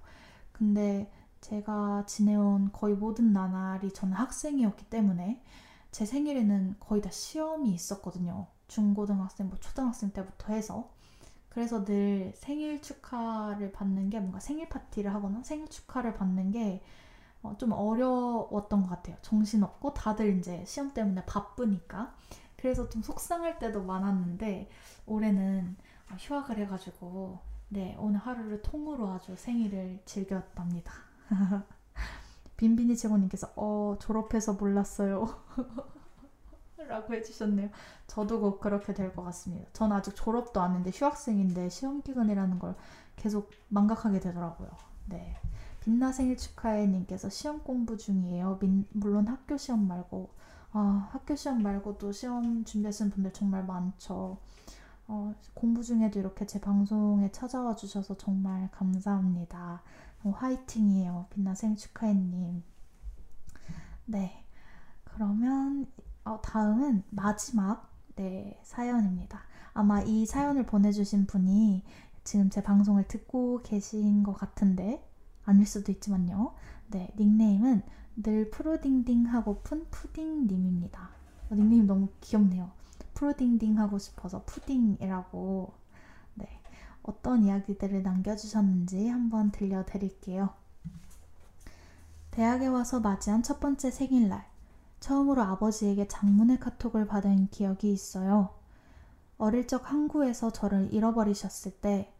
[0.53, 5.42] 근데 제가 지내온 거의 모든 나날이 저는 학생이었기 때문에
[5.90, 8.46] 제 생일에는 거의 다 시험이 있었거든요.
[8.73, 10.91] 중고등학생, 뭐 초등학생 때부터 해서.
[11.49, 16.83] 그래서 늘 생일 축하를 받는 게 뭔가 생일 파티를 하거나 생일 축하를 받는 게
[17.59, 19.16] 좀 어, 어려웠던 것 같아요.
[19.23, 22.14] 정신없고 다들 이제 시험 때문에 바쁘니까.
[22.57, 24.70] 그래서 좀 속상할 때도 많았는데
[25.07, 25.77] 올해는
[26.11, 30.93] 어, 휴학을 해가지고 네 오늘 하루를 통으로 아주 생일을 즐겼답니다.
[32.57, 35.27] 빈빈이 제고님께서 어 졸업해서 몰랐어요.
[36.89, 37.70] 라고 해주셨네요.
[38.07, 39.68] 저도 곧 그렇게 될 것 같습니다.
[39.72, 42.74] 전 아직 졸업도 안 했는데 휴학생인데 시험 기간이라는 걸
[43.16, 44.68] 계속 망각하게 되더라고요.
[45.07, 45.37] 네.
[45.80, 48.59] 빛나 생일 축하해 님께서 시험 공부 중이에요.
[48.61, 50.30] 민, 물론 학교 시험 말고
[50.72, 54.39] 아, 학교 시험 말고도 시험 준비하시는 분들 정말 많죠.
[55.09, 59.83] 어, 공부 중에도 이렇게 제 방송에 찾아와 주셔서 정말 감사합니다.
[60.24, 61.26] 어, 화이팅이에요.
[61.30, 62.62] 빛나 생일 축하해 님.
[64.07, 64.45] 네.
[65.05, 65.87] 그러면
[66.25, 69.41] 어, 다음은 마지막 네, 사연입니다.
[69.75, 71.83] 아마 이 사연을 보내주신 분이
[72.25, 75.05] 지금 제 방송을 듣고 계신 것 같은데
[75.45, 76.55] 아닐 수도 있지만요.
[76.89, 77.83] 네, 닉네임은
[78.16, 81.11] 늘 푸르딩딩 하고픈 푸딩님입니다.
[81.51, 82.70] 어, 닉네임 너무 귀엽네요.
[83.14, 85.73] 푸르딩딩 하고 싶어서 푸딩이라고
[86.35, 86.61] 네,
[87.03, 90.51] 어떤 이야기들을 남겨주셨는지 한번 들려드릴게요.
[92.31, 94.51] 대학에 와서 맞이한 첫 번째 생일날
[95.03, 98.50] 처음으로 아버지에게 장문의 카톡을 받은 기억이 있어요.
[99.36, 102.14] 어릴 적 항구에서 저를 잃어버리셨을 때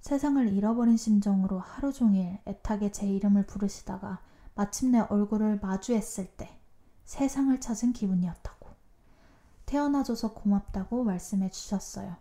[0.00, 4.20] 세상을 잃어버린 심정으로 하루 종일 애타게 제 이름을 부르시다가
[4.54, 6.50] 마침내 얼굴을 마주했을 때
[7.04, 8.68] 세상을 찾은 기분이었다고.
[9.64, 12.14] 태어나줘서 고맙다고 말씀해 주셨어요.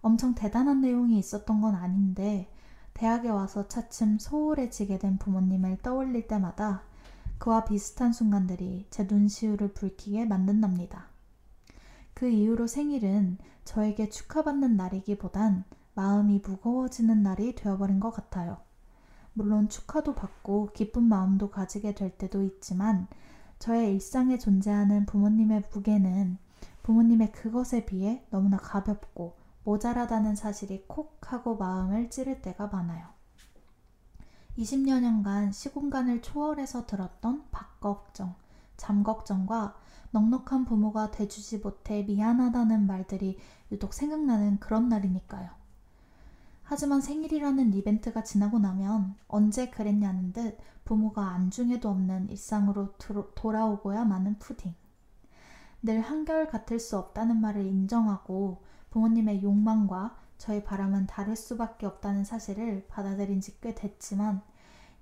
[0.00, 2.52] 엄청 대단한 내용이 있었던 건 아닌데
[2.92, 6.82] 대학에 와서 차츰 소홀해지게 된 부모님을 떠올릴 때마다
[7.38, 11.06] 그와 비슷한 순간들이 제 눈시울을 붉히게 만든답니다.
[12.14, 15.64] 그 이후로 생일은 저에게 축하받는 날이기보단
[15.94, 18.58] 마음이 무거워지는 날이 되어버린 것 같아요.
[19.32, 23.06] 물론 축하도 받고 기쁜 마음도 가지게 될 때도 있지만
[23.58, 26.38] 저의 일상에 존재하는 부모님의 무게는
[26.82, 33.15] 부모님의 그것에 비해 너무나 가볍고 모자라다는 사실이 콕 하고 마음을 찌를 때가 많아요.
[34.58, 38.34] 20여 년간 시공간을 초월해서 들었던 밥걱정,
[38.76, 39.76] 잠걱정과
[40.12, 43.38] 넉넉한 부모가 돼주지 못해 미안하다는 말들이
[43.70, 45.50] 유독 생각나는 그런 날이니까요.
[46.62, 52.94] 하지만 생일이라는 이벤트가 지나고 나면 언제 그랬냐는 듯 부모가 안중에도 없는 일상으로
[53.34, 54.74] 돌아오고야 마는 푸딩.
[55.82, 62.86] 늘 한결 같을 수 없다는 말을 인정하고 부모님의 욕망과 저의 바람은 다를 수밖에 없다는 사실을
[62.88, 64.42] 받아들인 지 꽤 됐지만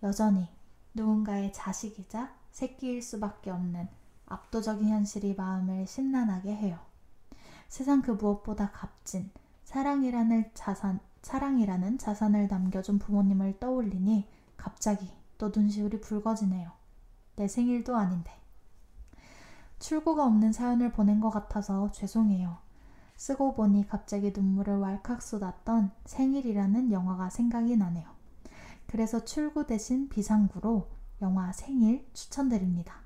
[0.02, 0.48] 여전히
[0.94, 3.88] 누군가의 자식이자 새끼일 수밖에 없는
[4.26, 6.78] 압도적인 현실이 마음을 심란하게 해요.
[7.68, 9.30] 세상 그 무엇보다 값진
[9.64, 16.70] 사랑이라는 자산, 사랑이라는 자산을 남겨준 부모님을 떠올리니 갑자기 또 눈시울이 붉어지네요.
[17.36, 18.30] 내 생일도 아닌데.
[19.80, 22.63] 출구가 없는 사연을 보낸 것 같아서 죄송해요.
[23.24, 28.06] 쓰고 보니 갑자기 눈물을 왈칵 쏟았던 생일이라는 영화가 생각이 나네요.
[28.86, 30.90] 그래서 출구 대신 비상구로
[31.22, 32.96] 영화 생일 추천드립니다.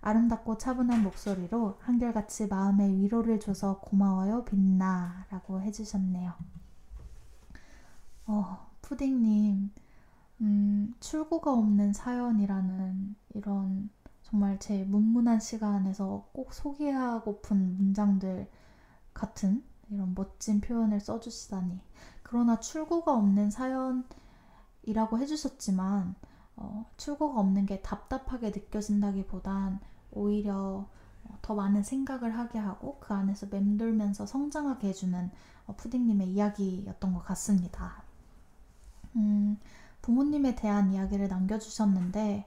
[0.00, 6.32] 아름답고 차분한 목소리로 한결같이 마음의 위로를 줘서 고마워요 빛나 라고 해주셨네요.
[8.28, 9.72] 어, 푸딩님,
[10.40, 13.90] 음, 출구가 없는 사연이라는 이런
[14.22, 18.48] 정말 제 문문한 시간에서 꼭 소개하고픈 문장들
[19.20, 21.78] 같은 이런 멋진 표현을 써주시다니
[22.22, 26.14] 그러나 출구가 없는 사연이라고 해주셨지만
[26.56, 29.80] 어, 출구가 없는 게 답답하게 느껴진다기보단
[30.12, 30.88] 오히려
[31.24, 35.30] 어, 더 많은 생각을 하게 하고 그 안에서 맴돌면서 성장하게 해주는
[35.66, 38.02] 어, 푸딩님의 이야기였던 것 같습니다.
[39.16, 39.58] 음,
[40.00, 42.46] 부모님에 대한 이야기를 남겨주셨는데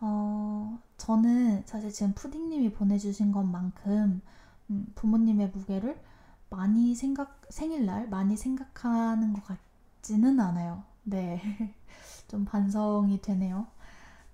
[0.00, 4.20] 어, 저는 사실 지금 푸딩님이 보내주신 것만큼
[4.70, 6.00] 음, 부모님의 무게를
[6.50, 10.84] 많이 생각 생일날 많이 생각하는 것 같지는 않아요.
[11.04, 11.40] 네,
[12.28, 13.66] 좀 반성이 되네요.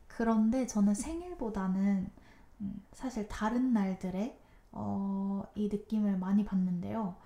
[0.09, 2.11] 그런데 저는 생일보다는
[2.61, 4.39] 음, 사실 다른 날들에
[4.73, 7.17] 어, 이 느낌을 많이 받는데요.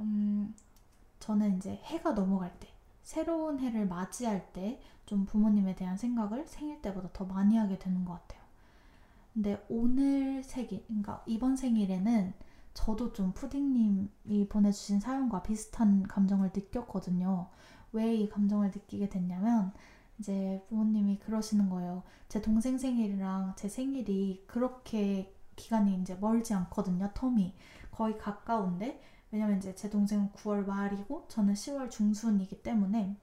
[0.00, 0.54] 음,
[1.20, 2.68] 저는 이제 해가 넘어갈 때,
[3.02, 8.14] 새로운 해를 맞이할 때 좀 부모님에 대한 생각을 생일 때보다 더 많이 하게 되는 것
[8.14, 8.41] 같아요.
[9.34, 12.34] 근데 오늘 생일, 그러니까 이번 생일에는
[12.74, 17.48] 저도 좀 푸딩님이 보내주신 사연과 비슷한 감정을 느꼈거든요.
[17.92, 19.72] 왜 이 감정을 느끼게 됐냐면,
[20.18, 22.02] 이제 부모님이 그러시는 거예요.
[22.28, 27.10] 제 동생 생일이랑 제 생일이 그렇게 기간이 이제 멀지 않거든요.
[27.14, 27.52] 텀이
[27.90, 33.16] 거의 가까운데 왜냐면 이제 제 동생은 9월 말이고 저는 10월 중순이기 때문에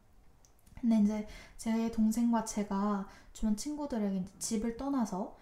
[0.80, 5.38] 근데 이제 제 동생과 제가 주변 친구들에게 집을 떠나서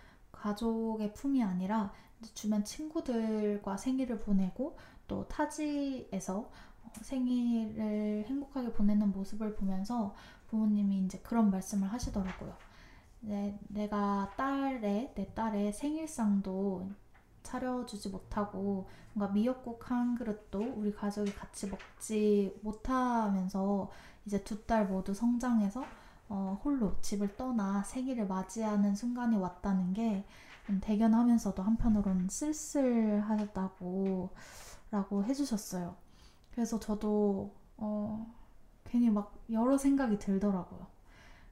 [0.47, 1.91] 가족의 품이 아니라
[2.33, 4.77] 주변 친구들과 생일을 보내고
[5.07, 6.49] 또 타지에서
[7.01, 10.15] 생일을 행복하게 보내는 모습을 보면서
[10.47, 12.55] 부모님이 이제 그런 말씀을 하시더라고요.
[13.19, 16.89] 내, 내가 딸의, 내 딸의 생일상도
[17.43, 23.89] 차려주지 못하고 뭔가 미역국 한 그릇도 우리 가족이 같이 먹지 못하면서
[24.25, 25.83] 이제 두 딸 모두 성장해서
[26.29, 30.25] 어, 홀로 집을 떠나 생일을 맞이하는 순간이 왔다는 게
[30.81, 34.29] 대견하면서도 한편으로는 쓸쓸하셨다고
[34.91, 35.95] 라고 해주셨어요.
[36.51, 38.33] 그래서 저도 어,
[38.85, 40.87] 괜히 막 여러 생각이 들더라고요.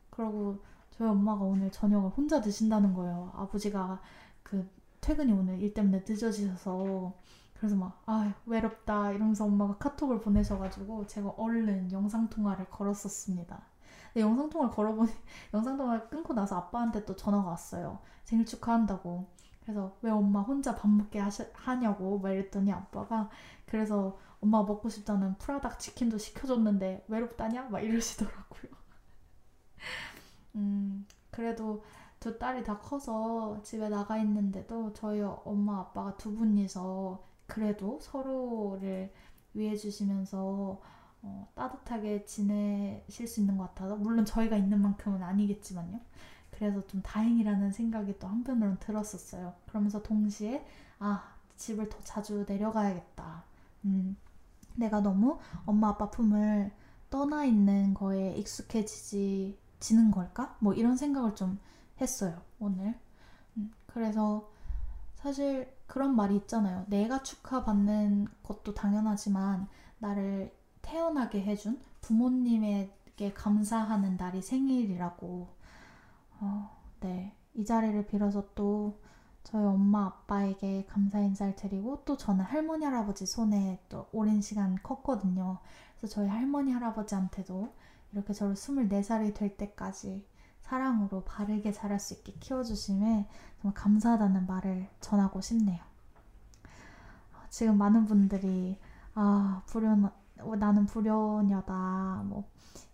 [0.09, 0.59] 그리고
[0.91, 3.31] 저희 엄마가 오늘 저녁을 혼자 드신다는 거예요.
[3.35, 4.01] 아버지가
[4.43, 4.67] 그
[5.01, 7.13] 퇴근이 오늘 일 때문에 늦어지셔서
[7.55, 13.61] 그래서 막 아 외롭다 이러면서 엄마가 카톡을 보내셔가지고 제가 얼른 영상 통화를 걸었었습니다.
[14.15, 15.11] 근데 영상 통화를 걸어보니
[15.53, 17.99] 영상 통화를 끊고 나서 아빠한테 또 전화가 왔어요.
[18.23, 19.27] 생일 축하한다고.
[19.61, 23.29] 그래서 왜 엄마 혼자 밥 먹게 하시, 하냐고 막 이랬더니 아빠가
[23.65, 27.63] 그래서 엄마 먹고 싶다는 프라닭 치킨도 시켜줬는데 외롭다냐?
[27.63, 28.71] 막 이러시더라고요.
[30.55, 31.83] 음, 그래도
[32.21, 39.11] 두 딸이 다 커서 집에 나가 있는데도 저희 엄마 아빠가 두 분이서 그래도 서로를
[39.53, 40.79] 위해 주시면서
[41.25, 45.99] 어, 따뜻하게 지내실 수 있는 것 같아서 물론 저희가 있는 만큼은 아니겠지만요.
[46.51, 49.55] 그래서 좀 다행이라는 생각이 또 한편으로는 들었었어요.
[49.67, 50.65] 그러면서 동시에
[50.99, 53.43] 아 집을 더 자주 내려가야겠다.
[53.85, 54.15] 음,
[54.75, 56.71] 내가 너무 엄마 아빠 품을
[57.09, 60.55] 떠나 있는 거에 익숙해지지 지는 걸까?
[60.59, 61.59] 뭐 이런 생각을 좀
[61.99, 62.93] 했어요 오늘.
[63.57, 64.49] 음, 그래서
[65.15, 66.85] 사실 그런 말이 있잖아요.
[66.87, 69.67] 내가 축하받는 것도 당연하지만
[69.97, 70.53] 나를
[70.85, 75.47] 태어나게 해준 부모님에게 감사하는 날이 생일이라고.
[76.39, 76.69] 어,
[76.99, 77.33] 네.
[77.55, 78.99] 이 자리를 빌어서 또
[79.43, 85.59] 저희 엄마 아빠에게 감사 인사를 드리고 또 저는 할머니 할아버지 손에 또 오랜 시간 컸거든요.
[85.97, 87.73] 그래서 저희 할머니 할아버지한테도
[88.11, 90.25] 이렇게 저를 24살이 될 때까지
[90.61, 93.27] 사랑으로 바르게 자랄 수 있게 키워주심에
[93.61, 95.83] 정말 감사하다는 말을 전하고 싶네요.
[97.49, 98.77] 지금 많은 분들이
[99.13, 99.85] 아 불
[100.41, 102.45] 효 나는 불효녀다 뭐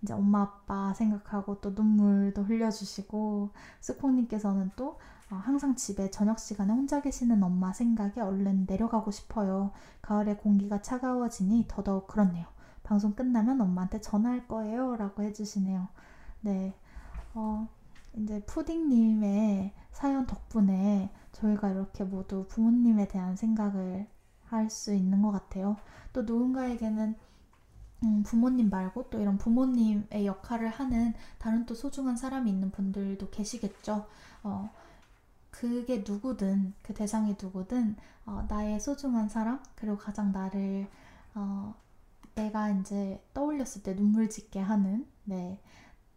[0.02, 7.02] 이제 엄마 아빠 생각하고 또 눈물도 흘려주시고 스콩님께서는 또 어, 항상 집에 저녁 시간에 혼자
[7.02, 9.72] 계시는 엄마 생각에 얼른 내려가고 싶어요.
[10.02, 12.48] 가을에 공기가 차가워지니 더더욱 그렇네요.
[12.84, 14.98] 방송 끝나면 엄마한테 전화할 거예요.
[14.98, 15.88] 라고 해주시네요.
[16.42, 16.74] 네.
[17.34, 17.68] 어,
[18.16, 24.08] 이제 푸딩님의 사연 덕분에 저희가 이렇게 모두 부모님에 대한 생각을
[24.46, 25.78] 할 수 있는 것 같아요.
[26.12, 27.16] 또 누군가에게는
[28.04, 34.08] 음, 부모님 말고 또 이런 부모님의 역할을 하는 다른 또 소중한 사람이 있는 분들도 계시겠죠.
[34.44, 34.72] 어,
[35.52, 37.96] 그게 누구든 그 대상이 누구든
[38.26, 40.88] 어, 나의 소중한 사람 그리고 가장 나를
[41.36, 41.76] 어,
[42.36, 45.60] 내가 이제 떠올렸을 때 눈물 짓게 하는 네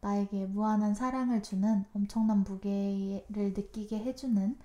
[0.00, 4.58] 나에게 무한한 사랑을 주는 엄청난 무게를 느끼게 해주는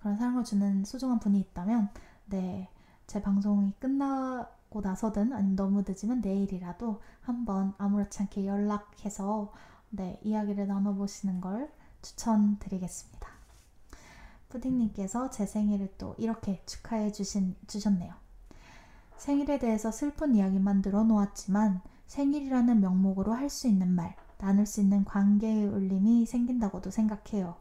[0.00, 1.90] 그런 사랑을 주는 소중한 분이 있다면
[2.26, 2.68] 네
[3.06, 9.52] 제 방송이 끝나 고 나서든 아니면 너무 늦으면 내일이라도 한번 아무렇지 않게 연락해서
[9.90, 11.70] 네 이야기를 나눠보시는 걸
[12.02, 13.28] 추천드리겠습니다.
[14.48, 18.14] 푸딩님께서 제 생일을 또 이렇게 축하해 주신, 주셨네요.
[19.16, 25.68] 생일에 대해서 슬픈 이야기만 늘어놓았지만 생일이라는 명목으로 할 수 있는 말, 나눌 수 있는 관계의
[25.68, 27.54] 울림이 생긴다고도 생각해요.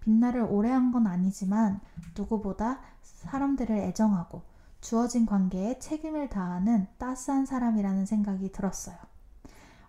[0.00, 1.80] 빛나를 오래 한 건 아니지만
[2.14, 4.42] 누구보다 사람들을 애정하고
[4.84, 8.94] 주어진 관계에 책임을 다하는 따스한 사람이라는 생각이 들었어요.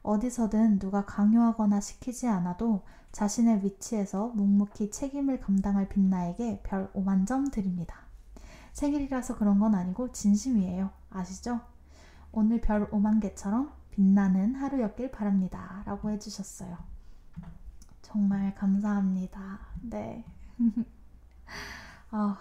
[0.03, 2.81] 어디서든 누가 강요하거나 시키지 않아도
[3.11, 8.05] 자신의 위치에서 묵묵히 책임을 감당할 빛나에게 별 5만 점 드립니다.
[8.71, 10.89] 생일이라서 그런 건 아니고 진심이에요.
[11.09, 11.59] 아시죠?
[12.31, 15.83] 오늘 별 5만 개처럼 빛나는 하루였길 바랍니다.
[15.85, 16.77] 라고 해주셨어요.
[18.01, 19.59] 정말 감사합니다.
[19.81, 20.23] 네.
[22.11, 22.37] 아,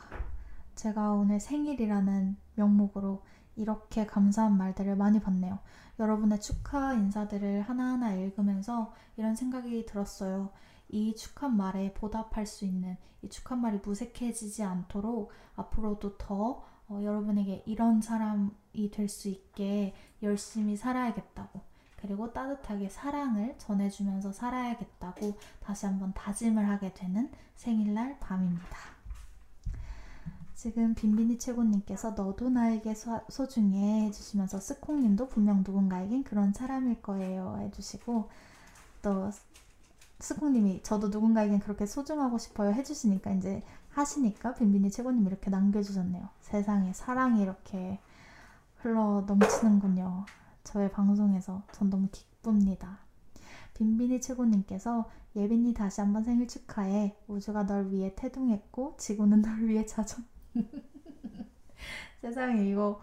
[0.74, 3.22] 제가 오늘 생일이라는 명목으로
[3.56, 5.58] 이렇게 감사한 말들을 많이 봤네요.
[5.98, 10.50] 여러분의 축하 인사들을 하나하나 읽으면서 이런 생각이 들었어요.
[10.88, 17.62] 이 축하 말에 보답할 수 있는 이 축하 말이 무색해지지 않도록 앞으로도 더 어, 여러분에게
[17.66, 21.60] 이런 사람이 될 수 있게 열심히 살아야겠다고
[21.96, 28.93] 그리고 따뜻하게 사랑을 전해주면서 살아야겠다고 다시 한번 다짐을 하게 되는 생일날 밤입니다.
[30.54, 38.28] 지금 빈빈이 최고님께서 너도 나에게 소, 소중해 해주시면서 스콩님도 분명 누군가에겐 그런 사람일 거예요 해주시고
[39.02, 39.30] 또
[40.20, 46.28] 스콩님이 저도 누군가에겐 그렇게 소중하고 싶어요 해주시니까 이제 하시니까 빈빈이 최고님 이렇게 남겨주셨네요.
[46.40, 47.98] 세상에 사랑이 이렇게
[48.78, 50.24] 흘러 넘치는군요.
[50.64, 52.98] 저의 방송에서 전 너무 기쁩니다.
[53.74, 57.16] 빈빈이 최고님께서 예빈이 다시 한번 생일 축하해.
[57.28, 60.24] 우주가 널 위해 태동했고 지구는 널 위해 자전
[62.20, 63.00] 세상에 이거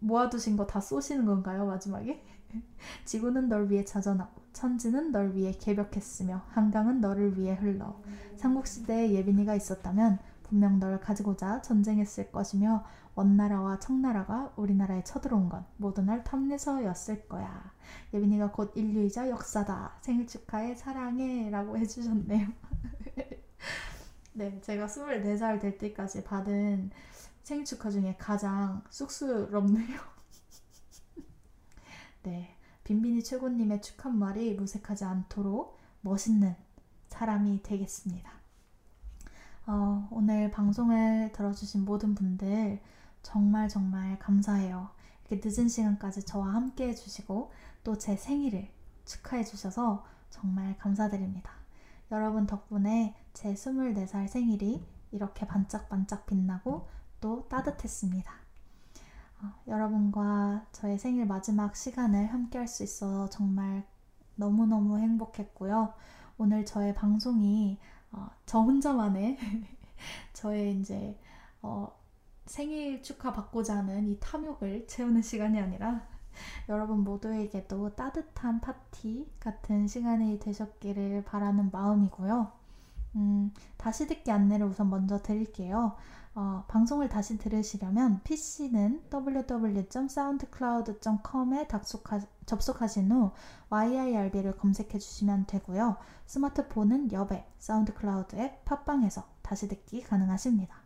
[0.00, 2.22] 모아두신 거 다 쏘시는 건가요 마지막에?
[3.04, 7.96] 지구는 널 위해 자전하고 천지는 널 위해 개벽했으며 한강은 너를 위해 흘러
[8.36, 12.84] 삼국시대에 예빈이가 있었다면 분명 널 가지고자 전쟁했을 것이며
[13.14, 17.72] 원나라와 청나라가 우리나라에 쳐들어온 건 모두 날 탐내서였을 거야.
[18.12, 19.96] 예빈이가 곧 인류이자 역사다.
[20.02, 22.46] 생일 축하해 사랑해 라고 해주셨네요.
[24.36, 26.90] 네, 제가 24살 될 때까지 받은
[27.42, 29.98] 생일 축하 중에 가장 쑥스럽네요.
[32.22, 36.54] 네, 빈빈이 최고님의 축하말이 무색하지 않도록 멋있는
[37.08, 38.30] 사람이 되겠습니다.
[39.68, 42.82] 어, 오늘 방송을 들어주신 모든 분들
[43.22, 44.90] 정말 정말 감사해요.
[45.30, 47.52] 이렇게 늦은 시간까지 저와 함께 해주시고
[47.84, 48.68] 또 제 생일을
[49.06, 51.52] 축하해 주셔서 정말 감사드립니다.
[52.10, 54.82] 여러분 덕분에 제 24살 생일이
[55.12, 56.88] 이렇게 반짝반짝 빛나고
[57.20, 58.32] 또 따뜻했습니다.
[59.42, 63.86] 어, 여러분과 저의 생일 마지막 시간을 함께 할 수 있어 정말
[64.36, 65.92] 너무너무 행복했고요.
[66.38, 67.78] 오늘 저의 방송이
[68.10, 69.36] 어, 저 혼자만의
[70.32, 71.20] 저의 이제
[71.60, 71.92] 어,
[72.46, 76.08] 생일 축하 받고자 하는 이 탐욕을 채우는 시간이 아니라
[76.70, 82.64] 여러분 모두에게도 따뜻한 파티 같은 시간이 되셨기를 바라는 마음이고요.
[83.16, 85.96] 음, 다시 듣기 안내를 우선 먼저 드릴게요.
[86.34, 91.66] 어, 방송을 다시 들으시려면 PC는 www.soundcloud.com에
[92.44, 93.30] 접속하신 후
[93.70, 95.96] YIRB를 검색해 주시면 되고요.
[96.26, 100.76] 스마트폰은 여배, 사운드클라우드 앱, 팟빵에서 다시 듣기 가능하십니다.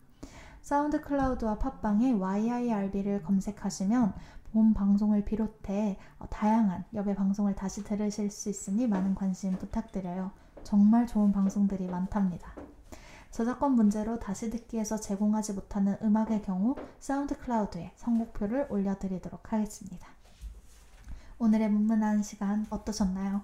[0.63, 4.15] 사운드클라우드와 팟빵에 YIRB를 검색하시면
[4.53, 10.31] 본 방송을 비롯해 어, 다양한 여배 방송을 다시 들으실 수 있으니 많은 관심 부탁드려요.
[10.65, 12.55] 정말 좋은 방송들이 많답니다.
[13.31, 20.09] 저작권 문제로 다시 듣기에서 제공하지 못하는 음악의 경우 사운드 클라우드에 선곡표를 올려드리도록 하겠습니다.
[21.39, 23.43] 오늘의 문문한 시간 어떠셨나요?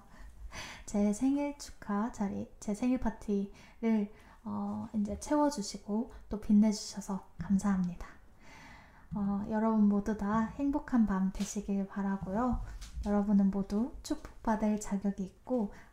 [0.86, 4.12] 제 생일 축하 자리, 제 생일 파티를
[4.44, 8.06] 어, 이제 채워주시고 또 빛내주셔서 감사합니다.
[9.14, 12.60] 어, 여러분 모두 다 행복한 밤 되시길 바라고요.
[13.06, 15.86] 여러분은 모두 축복받을 자격이 있고 어,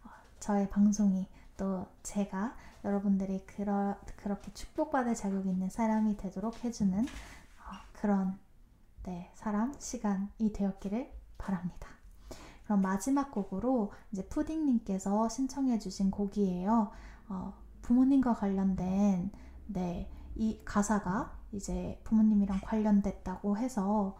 [0.43, 1.25] 저의 방송이
[1.55, 8.37] 또 제가 여러분들이 그러, 그렇게 축복받을 자격이 있는 사람이 되도록 해주는 어, 그런
[9.03, 11.87] 네, 사람, 시간이 되었기를 바랍니다.
[12.65, 16.91] 그럼 마지막 곡으로 이제 푸딩님께서 신청해주신 곡이에요.
[17.29, 19.31] 어, 부모님과 관련된
[19.67, 24.17] 네, 이 가사가 이제 부모님이랑 관련됐다고 해서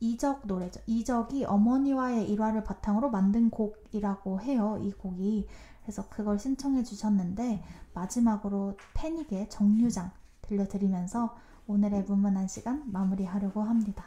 [0.00, 0.80] 이적 노래죠.
[0.86, 4.78] 이적이 어머니와의 일화를 바탕으로 만든 곡이라고 해요.
[4.82, 5.46] 이 곡이.
[5.82, 10.10] 그래서 그걸 신청해 주셨는데 마지막으로 패닉의 정류장
[10.42, 11.36] 들려드리면서
[11.66, 14.04] 오늘의 문문한 시간 마무리하려고 합니다.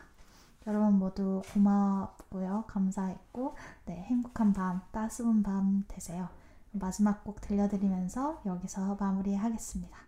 [0.68, 2.66] 여러분 모두 고맙고요.
[2.68, 6.28] 감사했고 네, 행복한 밤, 따스운 밤 되세요.
[6.72, 10.07] 마지막 곡 들려드리면서 여기서 마무리하겠습니다.